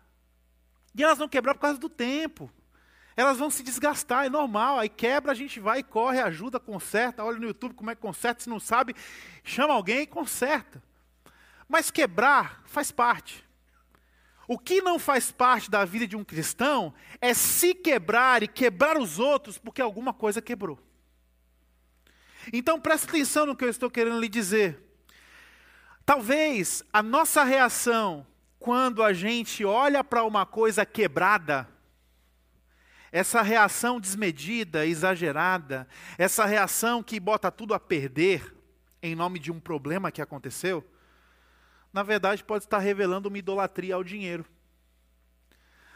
e 0.94 1.02
elas 1.02 1.18
vão 1.18 1.28
quebrar 1.28 1.54
por 1.54 1.60
causa 1.60 1.78
do 1.78 1.88
tempo 1.88 2.50
elas 3.20 3.38
vão 3.38 3.50
se 3.50 3.62
desgastar, 3.62 4.24
é 4.24 4.30
normal. 4.30 4.78
Aí 4.78 4.88
quebra, 4.88 5.32
a 5.32 5.34
gente 5.34 5.60
vai, 5.60 5.82
corre, 5.82 6.20
ajuda, 6.20 6.58
conserta, 6.58 7.22
olha 7.22 7.38
no 7.38 7.46
YouTube 7.46 7.74
como 7.74 7.90
é 7.90 7.94
que 7.94 8.00
conserta, 8.00 8.42
se 8.42 8.48
não 8.48 8.58
sabe, 8.58 8.94
chama 9.44 9.74
alguém 9.74 10.00
e 10.00 10.06
conserta. 10.06 10.82
Mas 11.68 11.90
quebrar 11.90 12.62
faz 12.64 12.90
parte. 12.90 13.46
O 14.48 14.58
que 14.58 14.80
não 14.80 14.98
faz 14.98 15.30
parte 15.30 15.70
da 15.70 15.84
vida 15.84 16.06
de 16.06 16.16
um 16.16 16.24
cristão 16.24 16.92
é 17.20 17.34
se 17.34 17.74
quebrar 17.74 18.42
e 18.42 18.48
quebrar 18.48 18.98
os 18.98 19.18
outros 19.18 19.58
porque 19.58 19.82
alguma 19.82 20.12
coisa 20.12 20.40
quebrou. 20.40 20.78
Então 22.52 22.80
preste 22.80 23.06
atenção 23.06 23.46
no 23.46 23.54
que 23.54 23.64
eu 23.64 23.68
estou 23.68 23.90
querendo 23.90 24.18
lhe 24.18 24.28
dizer. 24.28 24.82
Talvez 26.06 26.82
a 26.92 27.02
nossa 27.02 27.44
reação 27.44 28.26
quando 28.58 29.02
a 29.02 29.12
gente 29.12 29.64
olha 29.64 30.02
para 30.02 30.24
uma 30.24 30.44
coisa 30.44 30.84
quebrada, 30.84 31.68
essa 33.12 33.42
reação 33.42 34.00
desmedida, 34.00 34.86
exagerada, 34.86 35.86
essa 36.16 36.44
reação 36.44 37.02
que 37.02 37.18
bota 37.18 37.50
tudo 37.50 37.74
a 37.74 37.80
perder 37.80 38.54
em 39.02 39.14
nome 39.14 39.38
de 39.38 39.50
um 39.50 39.58
problema 39.58 40.12
que 40.12 40.22
aconteceu, 40.22 40.84
na 41.92 42.02
verdade 42.02 42.44
pode 42.44 42.64
estar 42.64 42.78
revelando 42.78 43.28
uma 43.28 43.38
idolatria 43.38 43.94
ao 43.94 44.04
dinheiro. 44.04 44.44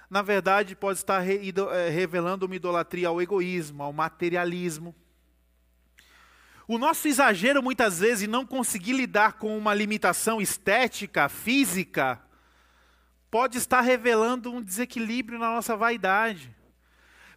Na 0.09 0.22
verdade, 0.22 0.77
pode 0.77 0.98
estar 0.98 1.27
eh, 1.27 1.88
revelando 1.88 2.46
uma 2.46 2.55
idolatria 2.55 3.09
ao 3.09 3.20
egoísmo, 3.20 3.83
ao 3.83 3.92
materialismo. 3.92 4.94
O 6.68 6.79
nosso 6.79 7.09
exagero, 7.09 7.62
muitas 7.62 7.98
vezes, 7.98 8.29
não 8.29 8.46
conseguir 8.46 8.92
lidar 8.92 9.35
com 9.35 9.57
uma 9.57 9.74
limitação 9.74 10.40
estética, 10.40 11.29
física, 11.29 12.22
pode 13.31 13.59
estar 13.59 13.81
revelando 13.81 14.53
um 14.53 14.62
desequilíbrio 14.62 15.38
na 15.38 15.48
nossa 15.48 15.77
vaidade. 15.77 16.55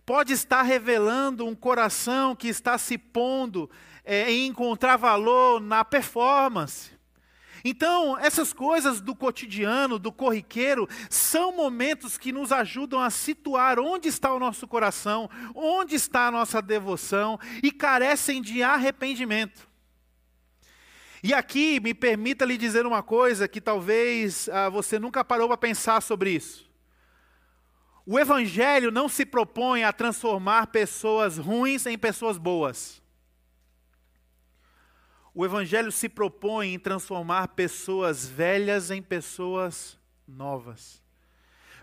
Pode 0.08 0.32
estar 0.32 0.62
revelando 0.62 1.46
um 1.46 1.54
coração 1.54 2.34
que 2.34 2.48
está 2.48 2.78
se 2.78 2.98
pondo 2.98 3.70
é, 4.06 4.32
em 4.32 4.48
encontrar 4.48 4.96
valor 4.96 5.60
na 5.60 5.84
performance. 5.84 6.92
Então, 7.62 8.18
essas 8.18 8.54
coisas 8.54 9.02
do 9.02 9.14
cotidiano, 9.14 10.00
do 10.00 10.10
corriqueiro, 10.10 10.88
são 11.10 11.52
momentos 11.52 12.18
que 12.18 12.32
nos 12.32 12.54
ajudam 12.54 13.02
a 13.02 13.10
situar 13.10 13.82
onde 13.82 14.08
está 14.08 14.34
o 14.34 14.40
nosso 14.40 14.66
coração, 14.66 15.30
onde 15.54 15.96
está 15.96 16.28
a 16.28 16.32
nossa 16.32 16.62
devoção 16.62 17.38
e 17.62 17.70
carecem 17.70 18.42
de 18.42 18.64
arrependimento. 18.64 19.68
E 21.22 21.34
aqui 21.34 21.82
me 21.82 21.94
permita 21.94 22.46
lhe 22.46 22.56
dizer 22.56 22.86
uma 22.86 23.04
coisa 23.04 23.46
que 23.46 23.60
talvez 23.60 24.48
ah, 24.48 24.70
você 24.70 24.98
nunca 24.98 25.26
parou 25.26 25.50
para 25.50 25.58
pensar 25.58 26.02
sobre 26.02 26.30
isso. 26.30 26.67
O 28.10 28.18
Evangelho 28.18 28.90
não 28.90 29.10
se 29.10 29.26
propõe 29.26 29.84
a 29.84 29.92
transformar 29.92 30.68
pessoas 30.68 31.38
ruins 31.38 31.86
em 31.86 31.98
pessoas 31.98 32.38
boas. 32.38 33.02
O 35.34 35.44
Evangelho 35.44 35.92
se 35.92 36.08
propõe 36.08 36.74
em 36.74 36.80
transformar 36.80 37.50
pessoas 37.50 38.26
velhas 38.26 38.92
em 38.92 39.02
pessoas 39.02 40.00
novas. 40.26 41.04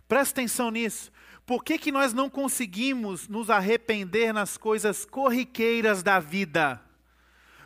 Presta 0.09 0.41
atenção 0.41 0.71
nisso. 0.71 1.13
Por 1.45 1.63
que, 1.63 1.77
que 1.77 1.93
nós 1.93 2.15
não 2.15 2.31
conseguimos 2.31 3.29
nos 3.29 3.51
arrepender 3.51 4.33
nas 4.33 4.57
coisas 4.57 5.05
corriqueiras 5.05 6.03
da 6.03 6.21
vida? 6.21 6.81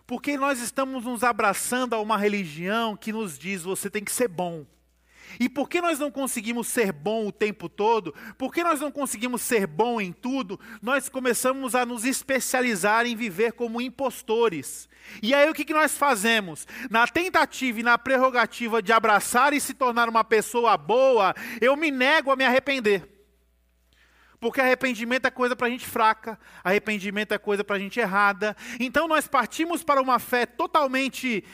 Porque 0.05 0.37
nós 0.37 0.61
estamos 0.61 1.05
nos 1.05 1.23
abraçando 1.23 1.95
a 1.95 2.01
uma 2.01 2.19
religião 2.19 2.97
que 2.97 3.13
nos 3.13 3.39
diz 3.39 3.63
você 3.63 3.89
tem 3.89 4.03
que 4.03 4.11
ser 4.11 4.27
bom. 4.27 4.67
E 5.39 5.49
por 5.49 5.69
que 5.69 5.81
nós 5.81 5.99
não 5.99 6.11
conseguimos 6.11 6.69
ser 6.69 6.93
bom 6.93 7.27
o 7.27 7.33
tempo 7.33 7.69
todo? 7.69 8.15
Por 8.37 8.53
que 8.53 8.63
nós 8.63 8.81
não 8.81 8.91
conseguimos 8.91 9.43
ser 9.43 9.67
bom 9.67 10.01
em 10.01 10.13
tudo? 10.13 10.59
Nós 10.81 11.09
começamos 11.09 11.75
a 11.75 11.85
nos 11.85 12.05
especializar 12.05 13.07
em 13.07 13.17
viver 13.17 13.53
como 13.53 13.81
impostores. 13.81 14.89
E 15.23 15.35
aí 15.35 15.49
o 15.49 15.55
que, 15.55 15.65
que 15.65 15.75
nós 15.75 15.97
fazemos? 15.97 16.67
Na 16.91 17.07
tentativa 17.07 17.81
e 17.81 17.83
na 17.83 17.99
prerrogativa 17.99 18.83
de 18.83 18.93
abraçar 18.93 19.53
e 19.53 19.61
se 19.61 19.75
tornar 19.75 20.09
uma 20.09 20.25
pessoa 20.25 20.77
boa, 20.77 21.35
eu 21.61 21.77
me 21.77 21.91
nego 21.91 22.31
a 22.31 22.37
me 22.37 22.45
arrepender. 22.45 23.19
Porque 24.41 24.61
arrependimento 24.61 25.27
é 25.27 25.31
coisa 25.31 25.57
para 25.57 25.69
gente 25.69 25.85
fraca, 25.85 26.39
arrependimento 26.63 27.33
é 27.33 27.39
coisa 27.39 27.65
para 27.65 27.79
gente 27.79 27.99
errada. 27.99 28.57
Então 28.79 29.09
nós 29.09 29.27
partimos 29.27 29.83
para 29.83 30.01
uma 30.01 30.19
fé 30.21 30.47
totalmente 30.47 31.45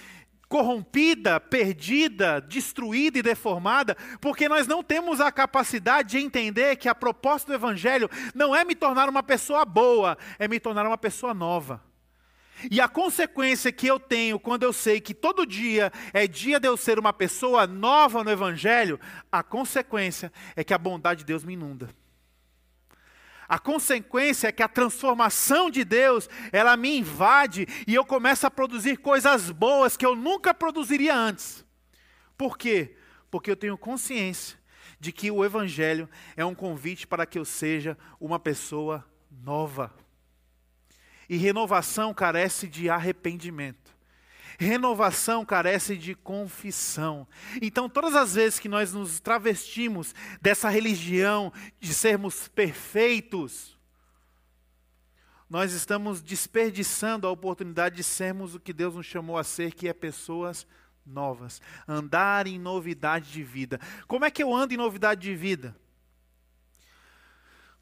corrompida, 0.55 1.41
perdida, 1.41 2.41
destruída 2.41 3.19
e 3.19 3.23
deformada, 3.23 3.97
porque 4.21 4.49
nós 4.49 4.69
não 4.69 4.85
temos 4.85 5.21
a 5.21 5.33
capacidade 5.33 6.11
de 6.11 6.25
entender 6.25 6.77
que 6.77 6.89
a 6.89 6.95
proposta 6.95 7.51
do 7.51 7.57
Evangelho 7.57 8.09
não 8.33 8.55
é 8.55 8.65
me 8.65 8.77
tornar 8.77 9.09
uma 9.09 9.21
pessoa 9.21 9.65
boa, 9.65 10.17
é 10.39 10.47
me 10.47 10.61
tornar 10.61 10.87
uma 10.87 10.97
pessoa 10.97 11.35
nova. 11.35 11.83
E 12.71 12.81
a 12.81 12.87
consequência 12.87 13.73
que 13.73 13.89
eu 13.89 13.99
tenho 13.99 14.39
quando 14.39 14.63
eu 14.63 14.73
sei 14.73 15.01
que 15.01 15.13
todo 15.13 15.45
dia 15.45 15.93
é 16.13 16.25
dia 16.29 16.61
de 16.61 16.69
eu 16.69 16.77
ser 16.77 17.01
uma 17.01 17.13
pessoa 17.13 17.67
nova 17.67 18.23
no 18.23 18.31
Evangelho, 18.31 19.01
a 19.33 19.43
consequência 19.43 20.33
é 20.55 20.63
que 20.63 20.73
a 20.73 20.79
bondade 20.79 21.19
de 21.19 21.25
Deus 21.25 21.43
me 21.43 21.55
inunda. 21.55 21.89
A 23.49 23.59
consequência 23.59 24.49
é 24.49 24.53
que 24.53 24.63
a 24.63 24.69
transformação 24.69 25.71
de 25.71 25.85
Deus, 25.85 26.29
ela 26.53 26.77
me 26.77 26.99
invade 26.99 27.67
e 27.87 27.95
eu 27.95 28.05
começo 28.05 28.47
a 28.47 28.51
produzir 28.51 28.97
coisas 28.97 29.51
boas 29.51 29.97
que 29.97 30.07
eu 30.07 30.17
nunca 30.17 30.55
produziria 30.55 31.15
antes. 31.15 31.65
Por 32.37 32.57
quê? 32.57 32.97
Porque 33.31 33.51
eu 33.51 33.57
tenho 33.57 33.77
consciência 33.77 34.59
de 34.99 35.13
que 35.13 35.31
o 35.31 35.45
Evangelho 35.45 36.09
é 36.37 36.45
um 36.45 36.55
convite 36.55 37.07
para 37.07 37.27
que 37.27 37.39
eu 37.39 37.45
seja 37.45 37.99
uma 38.19 38.39
pessoa 38.39 39.05
nova. 39.31 39.93
E 41.29 41.37
renovação 41.37 42.15
carece 42.15 42.67
de 42.67 42.89
arrependimento. 42.89 43.84
Renovação 44.59 45.45
carece 45.45 45.97
de 45.97 46.15
confissão. 46.15 47.27
Então, 47.61 47.89
todas 47.89 48.15
as 48.15 48.35
vezes 48.35 48.59
que 48.59 48.69
nós 48.69 48.93
nos 48.93 49.21
travestimos 49.21 50.15
dessa 50.41 50.69
religião 50.69 51.53
de 51.81 51.93
sermos 51.93 52.49
perfeitos, 52.49 53.79
nós 55.49 55.73
estamos 55.73 56.23
desperdiçando 56.23 57.27
a 57.27 57.31
oportunidade 57.31 57.97
de 57.97 58.03
sermos 58.03 58.55
o 58.55 58.61
que 58.61 58.73
Deus 58.73 58.95
nos 58.95 59.07
chamou 59.07 59.37
a 59.37 59.45
ser, 59.45 59.73
que 59.73 59.89
é 59.89 59.93
pessoas 59.93 60.67
novas. 61.05 61.61
Andar 61.87 62.47
em 62.47 62.59
novidade 62.59 63.31
de 63.31 63.43
vida. 63.43 63.79
Como 64.07 64.25
é 64.25 64.31
que 64.31 64.43
eu 64.43 64.55
ando 64.55 64.75
em 64.75 64.79
novidade 64.79 65.21
de 65.21 65.35
vida? 65.35 65.77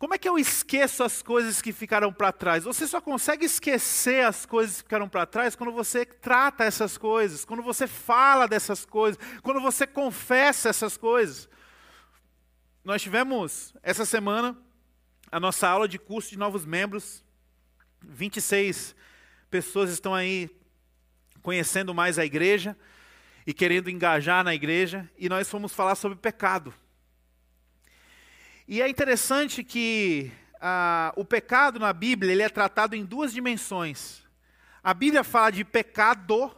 Como 0.03 0.15
é 0.15 0.19
que 0.19 0.29
eu 0.29 0.37
esqueço 0.37 1.05
as 1.05 1.23
coisas 1.23 1.63
que 1.63 1.73
ficaram 1.73 2.13
para 2.13 2.33
trás? 2.33 2.65
Você 2.65 2.89
só 2.89 3.01
consegue 3.01 3.45
esquecer 3.45 4.27
as 4.27 4.45
coisas 4.45 4.79
que 4.79 4.83
ficaram 4.83 5.09
para 5.09 5.25
trás 5.25 5.55
quando 5.55 5.73
você 5.73 6.05
trata 6.05 6.65
essas 6.65 6.99
coisas, 6.99 7.45
quando 7.45 7.63
você 7.63 7.87
fala 7.87 8.49
dessas 8.49 8.85
coisas, 8.85 9.17
quando 9.45 9.61
você 9.61 9.87
confessa 9.87 10.69
essas 10.69 10.97
coisas. 10.97 11.49
Nós 12.83 13.01
tivemos 13.01 13.73
essa 13.81 14.05
semana 14.05 14.59
a 15.31 15.39
nossa 15.39 15.69
aula 15.69 15.87
de 15.87 16.01
curso 16.01 16.31
de 16.31 16.37
novos 16.37 16.67
membros. 16.67 17.23
26 18.01 18.97
pessoas 19.49 19.89
estão 19.89 20.13
aí 20.13 20.51
conhecendo 21.43 21.95
mais 21.95 22.19
a 22.19 22.25
igreja 22.25 22.77
e 23.47 23.55
querendo 23.55 23.89
engajar 23.89 24.43
na 24.43 24.53
igreja, 24.53 25.09
e 25.17 25.29
nós 25.29 25.49
fomos 25.49 25.73
falar 25.73 25.95
sobre 25.95 26.19
pecado. 26.19 26.75
E 28.67 28.81
é 28.81 28.89
interessante 28.89 29.65
que 29.65 30.31
ah, 30.61 31.13
o 31.17 31.25
pecado 31.25 31.81
na 31.81 31.93
Bíblia 31.93 32.33
ele 32.33 32.43
é 32.43 32.49
tratado 32.49 32.95
em 32.95 33.05
duas 33.05 33.33
dimensões. 33.33 34.23
A 34.83 34.95
Bíblia 34.95 35.25
fala 35.25 35.51
de 35.51 35.65
pecado 35.65 36.55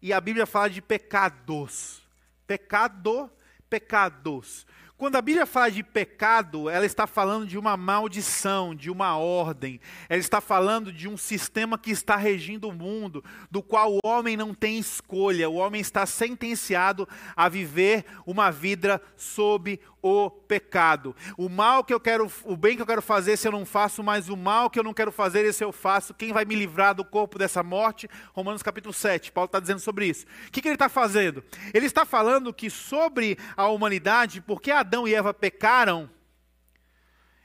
e 0.00 0.12
a 0.12 0.20
Bíblia 0.20 0.46
fala 0.46 0.70
de 0.70 0.80
pecados. 0.80 2.02
Pecado, 2.46 3.30
pecados. 3.68 4.66
Quando 5.02 5.16
a 5.16 5.20
Bíblia 5.20 5.46
fala 5.46 5.68
de 5.68 5.82
pecado, 5.82 6.70
ela 6.70 6.86
está 6.86 7.08
falando 7.08 7.44
de 7.44 7.58
uma 7.58 7.76
maldição, 7.76 8.72
de 8.72 8.88
uma 8.88 9.16
ordem. 9.16 9.80
Ela 10.08 10.20
está 10.20 10.40
falando 10.40 10.92
de 10.92 11.08
um 11.08 11.16
sistema 11.16 11.76
que 11.76 11.90
está 11.90 12.14
regindo 12.14 12.68
o 12.68 12.72
mundo, 12.72 13.24
do 13.50 13.62
qual 13.64 13.94
o 13.94 13.98
homem 14.04 14.36
não 14.36 14.54
tem 14.54 14.78
escolha. 14.78 15.50
O 15.50 15.56
homem 15.56 15.80
está 15.80 16.06
sentenciado 16.06 17.08
a 17.34 17.48
viver 17.48 18.04
uma 18.24 18.52
vida 18.52 19.02
sob 19.16 19.80
o 20.02 20.28
pecado. 20.28 21.14
O 21.38 21.48
mal 21.48 21.84
que 21.84 21.94
eu 21.94 22.00
quero, 22.00 22.30
o 22.44 22.56
bem 22.56 22.74
que 22.74 22.82
eu 22.82 22.86
quero 22.86 23.00
fazer, 23.00 23.36
se 23.36 23.46
eu 23.46 23.52
não 23.52 23.64
faço, 23.64 24.02
mas 24.02 24.28
o 24.28 24.36
mal 24.36 24.68
que 24.68 24.78
eu 24.78 24.82
não 24.82 24.92
quero 24.92 25.12
fazer, 25.12 25.44
esse 25.44 25.64
eu 25.64 25.72
faço. 25.72 26.12
Quem 26.12 26.32
vai 26.32 26.44
me 26.44 26.56
livrar 26.56 26.92
do 26.92 27.04
corpo 27.04 27.38
dessa 27.38 27.62
morte? 27.62 28.10
Romanos 28.34 28.62
capítulo 28.62 28.92
7. 28.92 29.30
Paulo 29.30 29.46
está 29.46 29.60
dizendo 29.60 29.78
sobre 29.78 30.06
isso. 30.06 30.26
O 30.48 30.50
que, 30.50 30.60
que 30.60 30.66
ele 30.66 30.74
está 30.74 30.88
fazendo? 30.88 31.44
Ele 31.72 31.86
está 31.86 32.04
falando 32.04 32.52
que 32.52 32.68
sobre 32.68 33.38
a 33.56 33.68
humanidade, 33.68 34.40
porque 34.40 34.72
Adão 34.72 35.06
e 35.06 35.14
Eva 35.14 35.32
pecaram, 35.32 36.10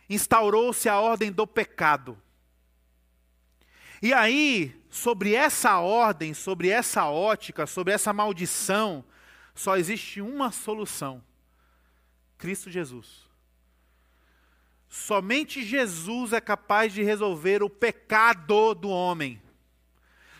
instaurou-se 0.10 0.90
a 0.90 1.00
ordem 1.00 1.32
do 1.32 1.46
pecado. 1.46 2.18
E 4.02 4.14
aí, 4.14 4.76
sobre 4.90 5.36
essa 5.36 5.80
ordem, 5.80 6.34
sobre 6.34 6.70
essa 6.70 7.06
ótica, 7.06 7.68
sobre 7.68 7.94
essa 7.94 8.12
maldição, 8.14 9.04
só 9.54 9.78
existe 9.78 10.22
uma 10.22 10.52
solução 10.52 11.27
Cristo 12.38 12.70
Jesus. 12.70 13.28
Somente 14.88 15.64
Jesus 15.64 16.34
é 16.34 16.40
capaz 16.40 16.94
de 16.94 17.04
resolver 17.04 17.62
o 17.62 17.70
pecado 17.70 18.74
do 18.74 18.90
homem. 18.90 19.42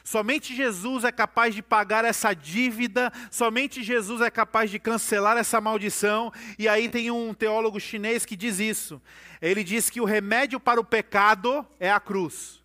Somente 0.04 0.56
Jesus 0.56 1.04
é 1.04 1.12
capaz 1.12 1.54
de 1.54 1.62
pagar 1.62 2.06
essa 2.06 2.34
dívida, 2.34 3.12
somente 3.30 3.84
Jesus 3.84 4.22
é 4.22 4.32
capaz 4.32 4.72
de 4.72 4.80
cancelar 4.80 5.36
essa 5.36 5.60
maldição. 5.60 6.32
E 6.58 6.66
aí 6.66 6.88
tem 6.88 7.12
um 7.12 7.34
teólogo 7.34 7.78
chinês 7.78 8.26
que 8.26 8.38
diz 8.38 8.58
isso. 8.58 9.02
Ele 9.42 9.66
diz 9.66 9.90
que 9.90 10.00
o 10.00 10.06
remédio 10.06 10.62
para 10.62 10.80
o 10.80 10.86
pecado 10.86 11.68
é 11.78 11.92
a 11.92 12.00
cruz. 12.00 12.64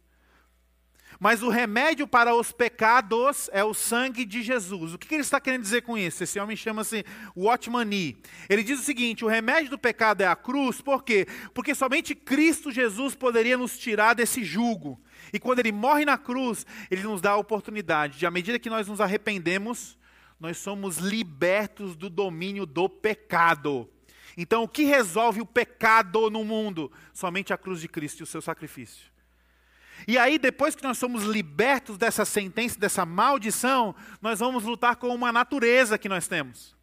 Mas 1.23 1.41
o 1.41 1.49
remédio 1.49 2.05
para 2.05 2.35
os 2.35 2.51
pecados 2.51 3.49
é 3.53 3.63
o 3.63 3.73
sangue 3.73 4.25
de 4.25 4.43
Jesus. 4.43 4.93
O 4.93 4.99
que 4.99 5.15
ele 5.15 5.23
está 5.23 5.41
querendo 5.41 5.63
dizer 5.63 5.83
com 5.83 5.97
isso? 5.97 6.25
Esse 6.25 6.41
homem 6.41 6.57
chama-se 6.57 7.05
Watchman 7.37 7.85
Nee. 7.85 8.17
Ele 8.51 8.65
diz 8.65 8.81
o 8.81 8.83
seguinte: 8.83 9.25
o 9.25 9.29
remédio 9.29 9.71
do 9.71 9.79
pecado 9.79 10.23
é 10.23 10.27
a 10.27 10.35
cruz, 10.35 10.81
por 10.81 11.05
quê? 11.05 11.29
Porque 11.55 11.77
somente 11.77 12.13
Cristo 12.13 12.73
Jesus 12.73 13.15
poderia 13.15 13.57
nos 13.57 13.79
tirar 13.79 14.15
desse 14.15 14.43
jugo. 14.43 15.01
E 15.33 15.39
quando 15.39 15.61
ele 15.61 15.71
morre 15.71 16.05
na 16.05 16.19
cruz, 16.19 16.67
ele 16.91 17.05
nos 17.05 17.21
dá 17.21 17.31
a 17.31 17.37
oportunidade 17.37 18.19
de, 18.19 18.27
à 18.27 18.31
medida 18.33 18.59
que 18.59 18.69
nós 18.69 18.89
nos 18.89 19.01
arrependemos, 19.01 19.97
nós 20.41 20.57
somos 20.59 20.99
libertos 20.99 21.95
do 21.95 22.11
domínio 22.11 22.67
do 22.67 22.89
pecado. 22.89 23.89
Então, 24.37 24.65
o 24.65 24.69
que 24.69 24.83
resolve 24.83 25.41
o 25.41 25.47
pecado 25.47 26.29
no 26.31 26.45
mundo? 26.45 26.91
Somente 27.15 27.53
a 27.53 27.57
cruz 27.57 27.81
de 27.81 27.87
Cristo 27.87 28.19
e 28.19 28.23
o 28.25 28.27
seu 28.27 28.43
sacrifício. 28.43 29.13
E 30.07 30.19
aí, 30.19 30.39
depois 30.39 30.75
que 30.75 30.83
nós 30.83 30.99
somos 30.99 31.23
libertos 31.23 31.97
dessa 31.97 32.25
sentença, 32.25 32.79
dessa 32.79 33.07
maldição, 33.07 33.95
nós 34.21 34.41
vamos 34.41 34.65
lutar 34.65 34.97
com 34.97 35.15
uma 35.15 35.33
natureza 35.33 35.99
que 35.99 36.09
nós 36.09 36.27
temos. 36.27 36.77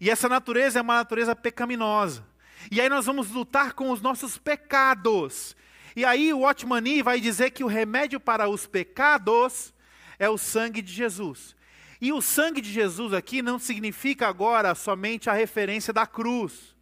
E 0.00 0.10
essa 0.10 0.28
natureza 0.28 0.78
é 0.78 0.82
uma 0.82 0.96
natureza 0.96 1.36
pecaminosa. 1.36 2.26
E 2.70 2.80
aí 2.80 2.88
nós 2.88 3.06
vamos 3.06 3.30
lutar 3.30 3.74
com 3.74 3.90
os 3.90 4.00
nossos 4.00 4.38
pecados. 4.38 5.54
E 5.94 6.04
aí 6.04 6.32
o 6.32 6.42
Otmani 6.42 7.02
vai 7.02 7.20
dizer 7.20 7.50
que 7.50 7.62
o 7.62 7.68
remédio 7.68 8.18
para 8.18 8.48
os 8.48 8.66
pecados 8.66 9.72
é 10.18 10.28
o 10.28 10.38
sangue 10.38 10.82
de 10.82 10.92
Jesus. 10.92 11.54
E 12.00 12.12
o 12.12 12.22
sangue 12.22 12.60
de 12.60 12.72
Jesus 12.72 13.12
aqui 13.12 13.42
não 13.42 13.58
significa 13.58 14.26
agora 14.26 14.74
somente 14.74 15.28
a 15.28 15.34
referência 15.34 15.92
da 15.92 16.06
cruz. 16.06 16.74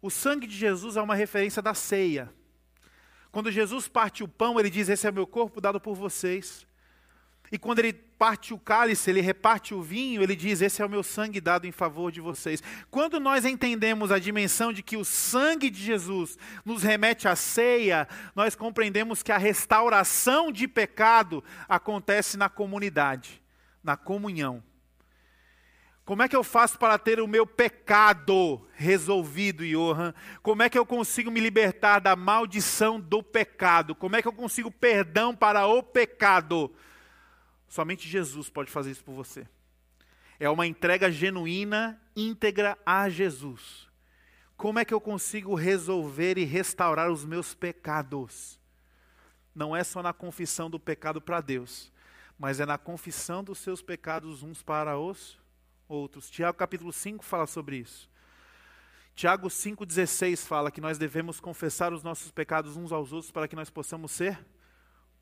O 0.00 0.10
sangue 0.10 0.46
de 0.46 0.56
Jesus 0.56 0.96
é 0.96 1.02
uma 1.02 1.14
referência 1.14 1.60
da 1.60 1.74
ceia. 1.74 2.32
Quando 3.34 3.50
Jesus 3.50 3.88
parte 3.88 4.22
o 4.22 4.28
pão, 4.28 4.60
ele 4.60 4.70
diz: 4.70 4.88
Esse 4.88 5.08
é 5.08 5.10
meu 5.10 5.26
corpo 5.26 5.60
dado 5.60 5.80
por 5.80 5.96
vocês. 5.96 6.64
E 7.50 7.58
quando 7.58 7.80
ele 7.80 7.92
parte 7.92 8.54
o 8.54 8.58
cálice, 8.58 9.10
ele 9.10 9.20
reparte 9.20 9.74
o 9.74 9.82
vinho, 9.82 10.22
ele 10.22 10.36
diz: 10.36 10.62
Esse 10.62 10.80
é 10.80 10.86
o 10.86 10.88
meu 10.88 11.02
sangue 11.02 11.40
dado 11.40 11.66
em 11.66 11.72
favor 11.72 12.12
de 12.12 12.20
vocês. 12.20 12.62
Quando 12.92 13.18
nós 13.18 13.44
entendemos 13.44 14.12
a 14.12 14.20
dimensão 14.20 14.72
de 14.72 14.84
que 14.84 14.96
o 14.96 15.04
sangue 15.04 15.68
de 15.68 15.82
Jesus 15.82 16.38
nos 16.64 16.84
remete 16.84 17.26
à 17.26 17.34
ceia, 17.34 18.06
nós 18.36 18.54
compreendemos 18.54 19.20
que 19.20 19.32
a 19.32 19.36
restauração 19.36 20.52
de 20.52 20.68
pecado 20.68 21.42
acontece 21.68 22.36
na 22.36 22.48
comunidade 22.48 23.42
na 23.84 23.98
comunhão. 23.98 24.62
Como 26.04 26.22
é 26.22 26.28
que 26.28 26.36
eu 26.36 26.44
faço 26.44 26.78
para 26.78 26.98
ter 26.98 27.18
o 27.18 27.26
meu 27.26 27.46
pecado 27.46 28.60
resolvido, 28.74 29.64
Johan? 29.64 30.12
Como 30.42 30.62
é 30.62 30.68
que 30.68 30.78
eu 30.78 30.84
consigo 30.84 31.30
me 31.30 31.40
libertar 31.40 31.98
da 31.98 32.14
maldição 32.14 33.00
do 33.00 33.22
pecado? 33.22 33.94
Como 33.94 34.14
é 34.14 34.20
que 34.20 34.28
eu 34.28 34.32
consigo 34.32 34.70
perdão 34.70 35.34
para 35.34 35.66
o 35.66 35.82
pecado? 35.82 36.70
Somente 37.66 38.06
Jesus 38.06 38.50
pode 38.50 38.70
fazer 38.70 38.90
isso 38.90 39.02
por 39.02 39.14
você. 39.14 39.48
É 40.38 40.50
uma 40.50 40.66
entrega 40.66 41.10
genuína, 41.10 41.98
íntegra 42.14 42.76
a 42.84 43.08
Jesus. 43.08 43.88
Como 44.58 44.78
é 44.78 44.84
que 44.84 44.92
eu 44.92 45.00
consigo 45.00 45.54
resolver 45.54 46.36
e 46.36 46.44
restaurar 46.44 47.10
os 47.10 47.24
meus 47.24 47.54
pecados? 47.54 48.60
Não 49.54 49.74
é 49.74 49.82
só 49.82 50.02
na 50.02 50.12
confissão 50.12 50.68
do 50.68 50.78
pecado 50.78 51.18
para 51.18 51.40
Deus, 51.40 51.90
mas 52.38 52.60
é 52.60 52.66
na 52.66 52.76
confissão 52.76 53.42
dos 53.42 53.58
seus 53.58 53.80
pecados 53.80 54.42
uns 54.42 54.62
para 54.62 54.98
os 54.98 55.42
outros. 55.88 56.30
Tiago 56.30 56.56
capítulo 56.56 56.92
5 56.92 57.24
fala 57.24 57.46
sobre 57.46 57.76
isso. 57.76 58.08
Tiago 59.14 59.46
5,16 59.46 60.44
fala 60.44 60.70
que 60.70 60.80
nós 60.80 60.98
devemos 60.98 61.38
confessar 61.38 61.92
os 61.92 62.02
nossos 62.02 62.32
pecados 62.32 62.76
uns 62.76 62.90
aos 62.90 63.12
outros 63.12 63.30
para 63.30 63.46
que 63.46 63.54
nós 63.54 63.70
possamos 63.70 64.10
ser 64.10 64.44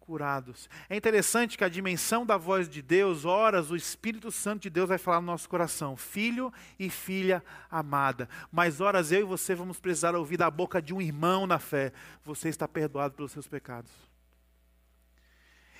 curados. 0.01 0.69
É 0.89 0.97
interessante 0.97 1.57
que 1.57 1.65
a 1.65 1.69
dimensão 1.69 2.27
da 2.27 2.37
voz 2.37 2.69
de 2.69 2.83
Deus, 2.83 3.25
horas 3.25 3.71
o 3.71 3.77
Espírito 3.77 4.33
Santo 4.33 4.63
de 4.63 4.71
Deus 4.71 4.89
vai 4.89 4.99
falar 4.99 5.21
no 5.21 5.27
nosso 5.27 5.49
coração, 5.49 5.97
filho 5.97 6.53
e 6.79 6.91
filha 6.91 7.43
amada. 7.71 8.29
Mas 8.51 8.81
horas 8.81 9.13
eu 9.13 9.21
e 9.21 9.25
você 9.25 9.55
vamos 9.55 9.79
precisar 9.79 10.15
ouvir 10.15 10.39
da 10.39 10.51
boca 10.51 10.83
de 10.83 10.93
um 10.93 11.01
irmão 11.01 11.47
na 11.47 11.59
fé, 11.59 11.93
você 12.25 12.49
está 12.49 12.67
perdoado 12.67 13.15
pelos 13.15 13.33
seus 13.33 13.47
pecados. 13.47 14.12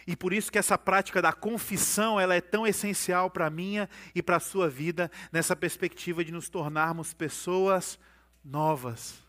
E 0.07 0.17
por 0.17 0.33
isso 0.33 0.51
que 0.51 0.59
essa 0.59 0.77
prática 0.77 1.23
da 1.23 1.33
confissão, 1.33 2.19
ela 2.19 2.35
é 2.35 2.41
tão 2.41 2.67
essencial 2.67 3.31
para 3.31 3.47
a 3.47 3.51
minha 3.51 3.89
e 4.15 4.23
para 4.23 4.37
a 4.37 4.41
sua 4.41 4.69
vida, 4.69 5.11
nessa 5.31 5.55
perspectiva 5.55 6.25
de 6.25 6.33
nos 6.33 6.49
tornarmos 6.49 7.15
pessoas 7.15 7.99
novas. 8.45 9.23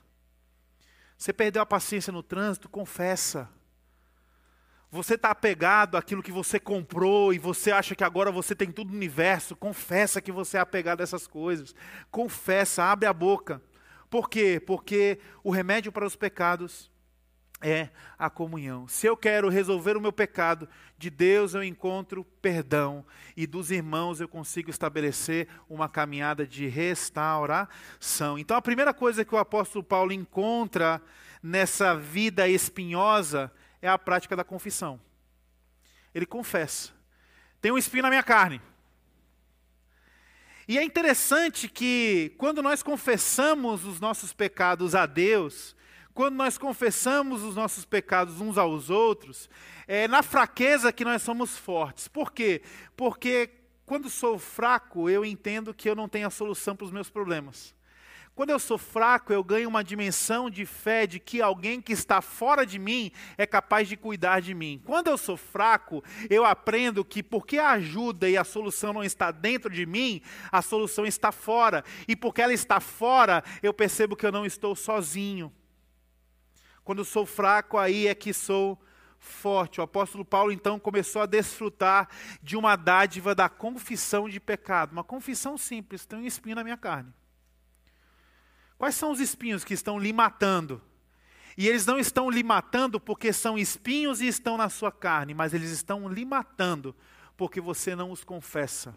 Você 1.17 1.31
perdeu 1.31 1.61
a 1.61 1.65
paciência 1.65 2.11
no 2.11 2.23
trânsito? 2.23 2.67
Confessa. 2.67 3.49
Você 4.91 5.15
está 5.15 5.31
apegado 5.31 5.97
àquilo 5.97 6.21
que 6.21 6.31
você 6.31 6.59
comprou 6.59 7.33
e 7.33 7.39
você 7.39 7.71
acha 7.71 7.95
que 7.95 8.03
agora 8.03 8.31
você 8.31 8.53
tem 8.53 8.71
tudo 8.71 8.91
no 8.91 8.97
universo? 8.97 9.55
Confessa 9.55 10.21
que 10.21 10.31
você 10.31 10.57
é 10.57 10.59
apegado 10.59 11.01
a 11.01 11.03
essas 11.03 11.25
coisas. 11.25 11.73
Confessa, 12.11 12.83
abre 12.83 13.07
a 13.07 13.13
boca. 13.13 13.59
Por 14.07 14.29
quê? 14.29 14.61
Porque 14.63 15.19
o 15.43 15.49
remédio 15.49 15.91
para 15.91 16.05
os 16.05 16.15
pecados 16.15 16.91
é 17.63 17.89
a 18.19 18.29
comunhão. 18.29 18.87
Se 18.87 19.07
eu 19.07 19.15
quero 19.15 19.47
resolver 19.47 19.95
o 19.95 20.01
meu 20.01 20.11
pecado, 20.11 20.67
de 20.97 21.09
Deus 21.09 21.55
eu 21.55 21.63
encontro 21.63 22.25
perdão 22.41 23.05
e 23.35 23.47
dos 23.47 23.71
irmãos 23.71 24.19
eu 24.19 24.27
consigo 24.27 24.69
estabelecer 24.69 25.47
uma 25.69 25.87
caminhada 25.87 26.45
de 26.45 26.67
restauração. 26.67 28.37
Então 28.37 28.57
a 28.57 28.61
primeira 28.61 28.93
coisa 28.93 29.25
que 29.25 29.33
o 29.33 29.37
apóstolo 29.37 29.83
Paulo 29.83 30.11
encontra 30.11 31.01
nessa 31.41 31.95
vida 31.95 32.47
espinhosa 32.47 33.51
é 33.81 33.87
a 33.87 33.97
prática 33.97 34.35
da 34.35 34.43
confissão. 34.43 34.99
Ele 36.13 36.25
confessa: 36.25 36.91
tem 37.61 37.71
um 37.71 37.77
espinho 37.77 38.03
na 38.03 38.09
minha 38.09 38.23
carne. 38.23 38.61
E 40.67 40.77
é 40.77 40.83
interessante 40.83 41.67
que 41.67 42.33
quando 42.37 42.61
nós 42.61 42.81
confessamos 42.81 43.85
os 43.85 43.99
nossos 43.99 44.31
pecados 44.31 44.95
a 44.95 45.05
Deus, 45.05 45.75
quando 46.13 46.35
nós 46.35 46.57
confessamos 46.57 47.43
os 47.43 47.55
nossos 47.55 47.85
pecados 47.85 48.39
uns 48.39 48.57
aos 48.57 48.89
outros, 48.89 49.49
é 49.87 50.07
na 50.07 50.21
fraqueza 50.21 50.93
que 50.93 51.03
nós 51.03 51.21
somos 51.21 51.57
fortes. 51.57 52.07
Por 52.07 52.31
quê? 52.31 52.61
Porque 52.95 53.49
quando 53.85 54.09
sou 54.09 54.37
fraco, 54.37 55.09
eu 55.09 55.25
entendo 55.25 55.73
que 55.73 55.89
eu 55.89 55.95
não 55.95 56.07
tenho 56.07 56.27
a 56.27 56.31
solução 56.31 56.75
para 56.75 56.85
os 56.85 56.91
meus 56.91 57.09
problemas. 57.09 57.75
Quando 58.35 58.49
eu 58.49 58.57
sou 58.57 58.79
fraco, 58.79 59.31
eu 59.31 59.43
ganho 59.43 59.69
uma 59.69 59.83
dimensão 59.83 60.49
de 60.49 60.65
fé 60.65 61.05
de 61.05 61.19
que 61.19 61.39
alguém 61.39 61.79
que 61.79 61.93
está 61.93 62.19
fora 62.19 62.65
de 62.65 62.79
mim 62.79 63.11
é 63.37 63.45
capaz 63.45 63.87
de 63.87 63.95
cuidar 63.95 64.41
de 64.41 64.55
mim. 64.55 64.81
Quando 64.83 65.07
eu 65.07 65.19
sou 65.19 65.37
fraco, 65.37 66.03
eu 66.31 66.43
aprendo 66.43 67.05
que 67.05 67.21
porque 67.21 67.59
a 67.59 67.71
ajuda 67.71 68.27
e 68.27 68.35
a 68.35 68.43
solução 68.43 68.91
não 68.91 69.03
está 69.03 69.29
dentro 69.29 69.69
de 69.69 69.85
mim, 69.85 70.19
a 70.51 70.63
solução 70.63 71.05
está 71.05 71.31
fora. 71.31 71.83
E 72.07 72.15
porque 72.15 72.41
ela 72.41 72.53
está 72.53 72.79
fora, 72.79 73.43
eu 73.61 73.71
percebo 73.71 74.15
que 74.15 74.25
eu 74.25 74.31
não 74.31 74.47
estou 74.47 74.75
sozinho. 74.75 75.53
Quando 76.83 77.05
sou 77.05 77.25
fraco, 77.25 77.77
aí 77.77 78.07
é 78.07 78.15
que 78.15 78.33
sou 78.33 78.79
forte. 79.19 79.79
O 79.79 79.83
apóstolo 79.83 80.25
Paulo 80.25 80.51
então 80.51 80.79
começou 80.79 81.21
a 81.21 81.25
desfrutar 81.25 82.09
de 82.41 82.57
uma 82.57 82.75
dádiva 82.75 83.33
da 83.33 83.47
confissão 83.47 84.27
de 84.27 84.39
pecado. 84.39 84.91
Uma 84.91 85.03
confissão 85.03 85.57
simples: 85.57 86.05
tem 86.05 86.19
um 86.19 86.25
espinho 86.25 86.55
na 86.55 86.63
minha 86.63 86.77
carne. 86.77 87.13
Quais 88.77 88.95
são 88.95 89.11
os 89.11 89.19
espinhos 89.19 89.63
que 89.63 89.73
estão 89.73 89.97
lhe 89.97 90.11
matando? 90.11 90.81
E 91.57 91.67
eles 91.67 91.85
não 91.85 91.99
estão 91.99 92.29
lhe 92.29 92.43
matando 92.43 92.99
porque 92.99 93.31
são 93.31 93.57
espinhos 93.57 94.19
e 94.19 94.27
estão 94.27 94.57
na 94.57 94.69
sua 94.69 94.91
carne, 94.91 95.33
mas 95.33 95.53
eles 95.53 95.69
estão 95.69 96.09
lhe 96.09 96.25
matando 96.25 96.95
porque 97.37 97.61
você 97.61 97.95
não 97.95 98.11
os 98.11 98.23
confessa. 98.23 98.95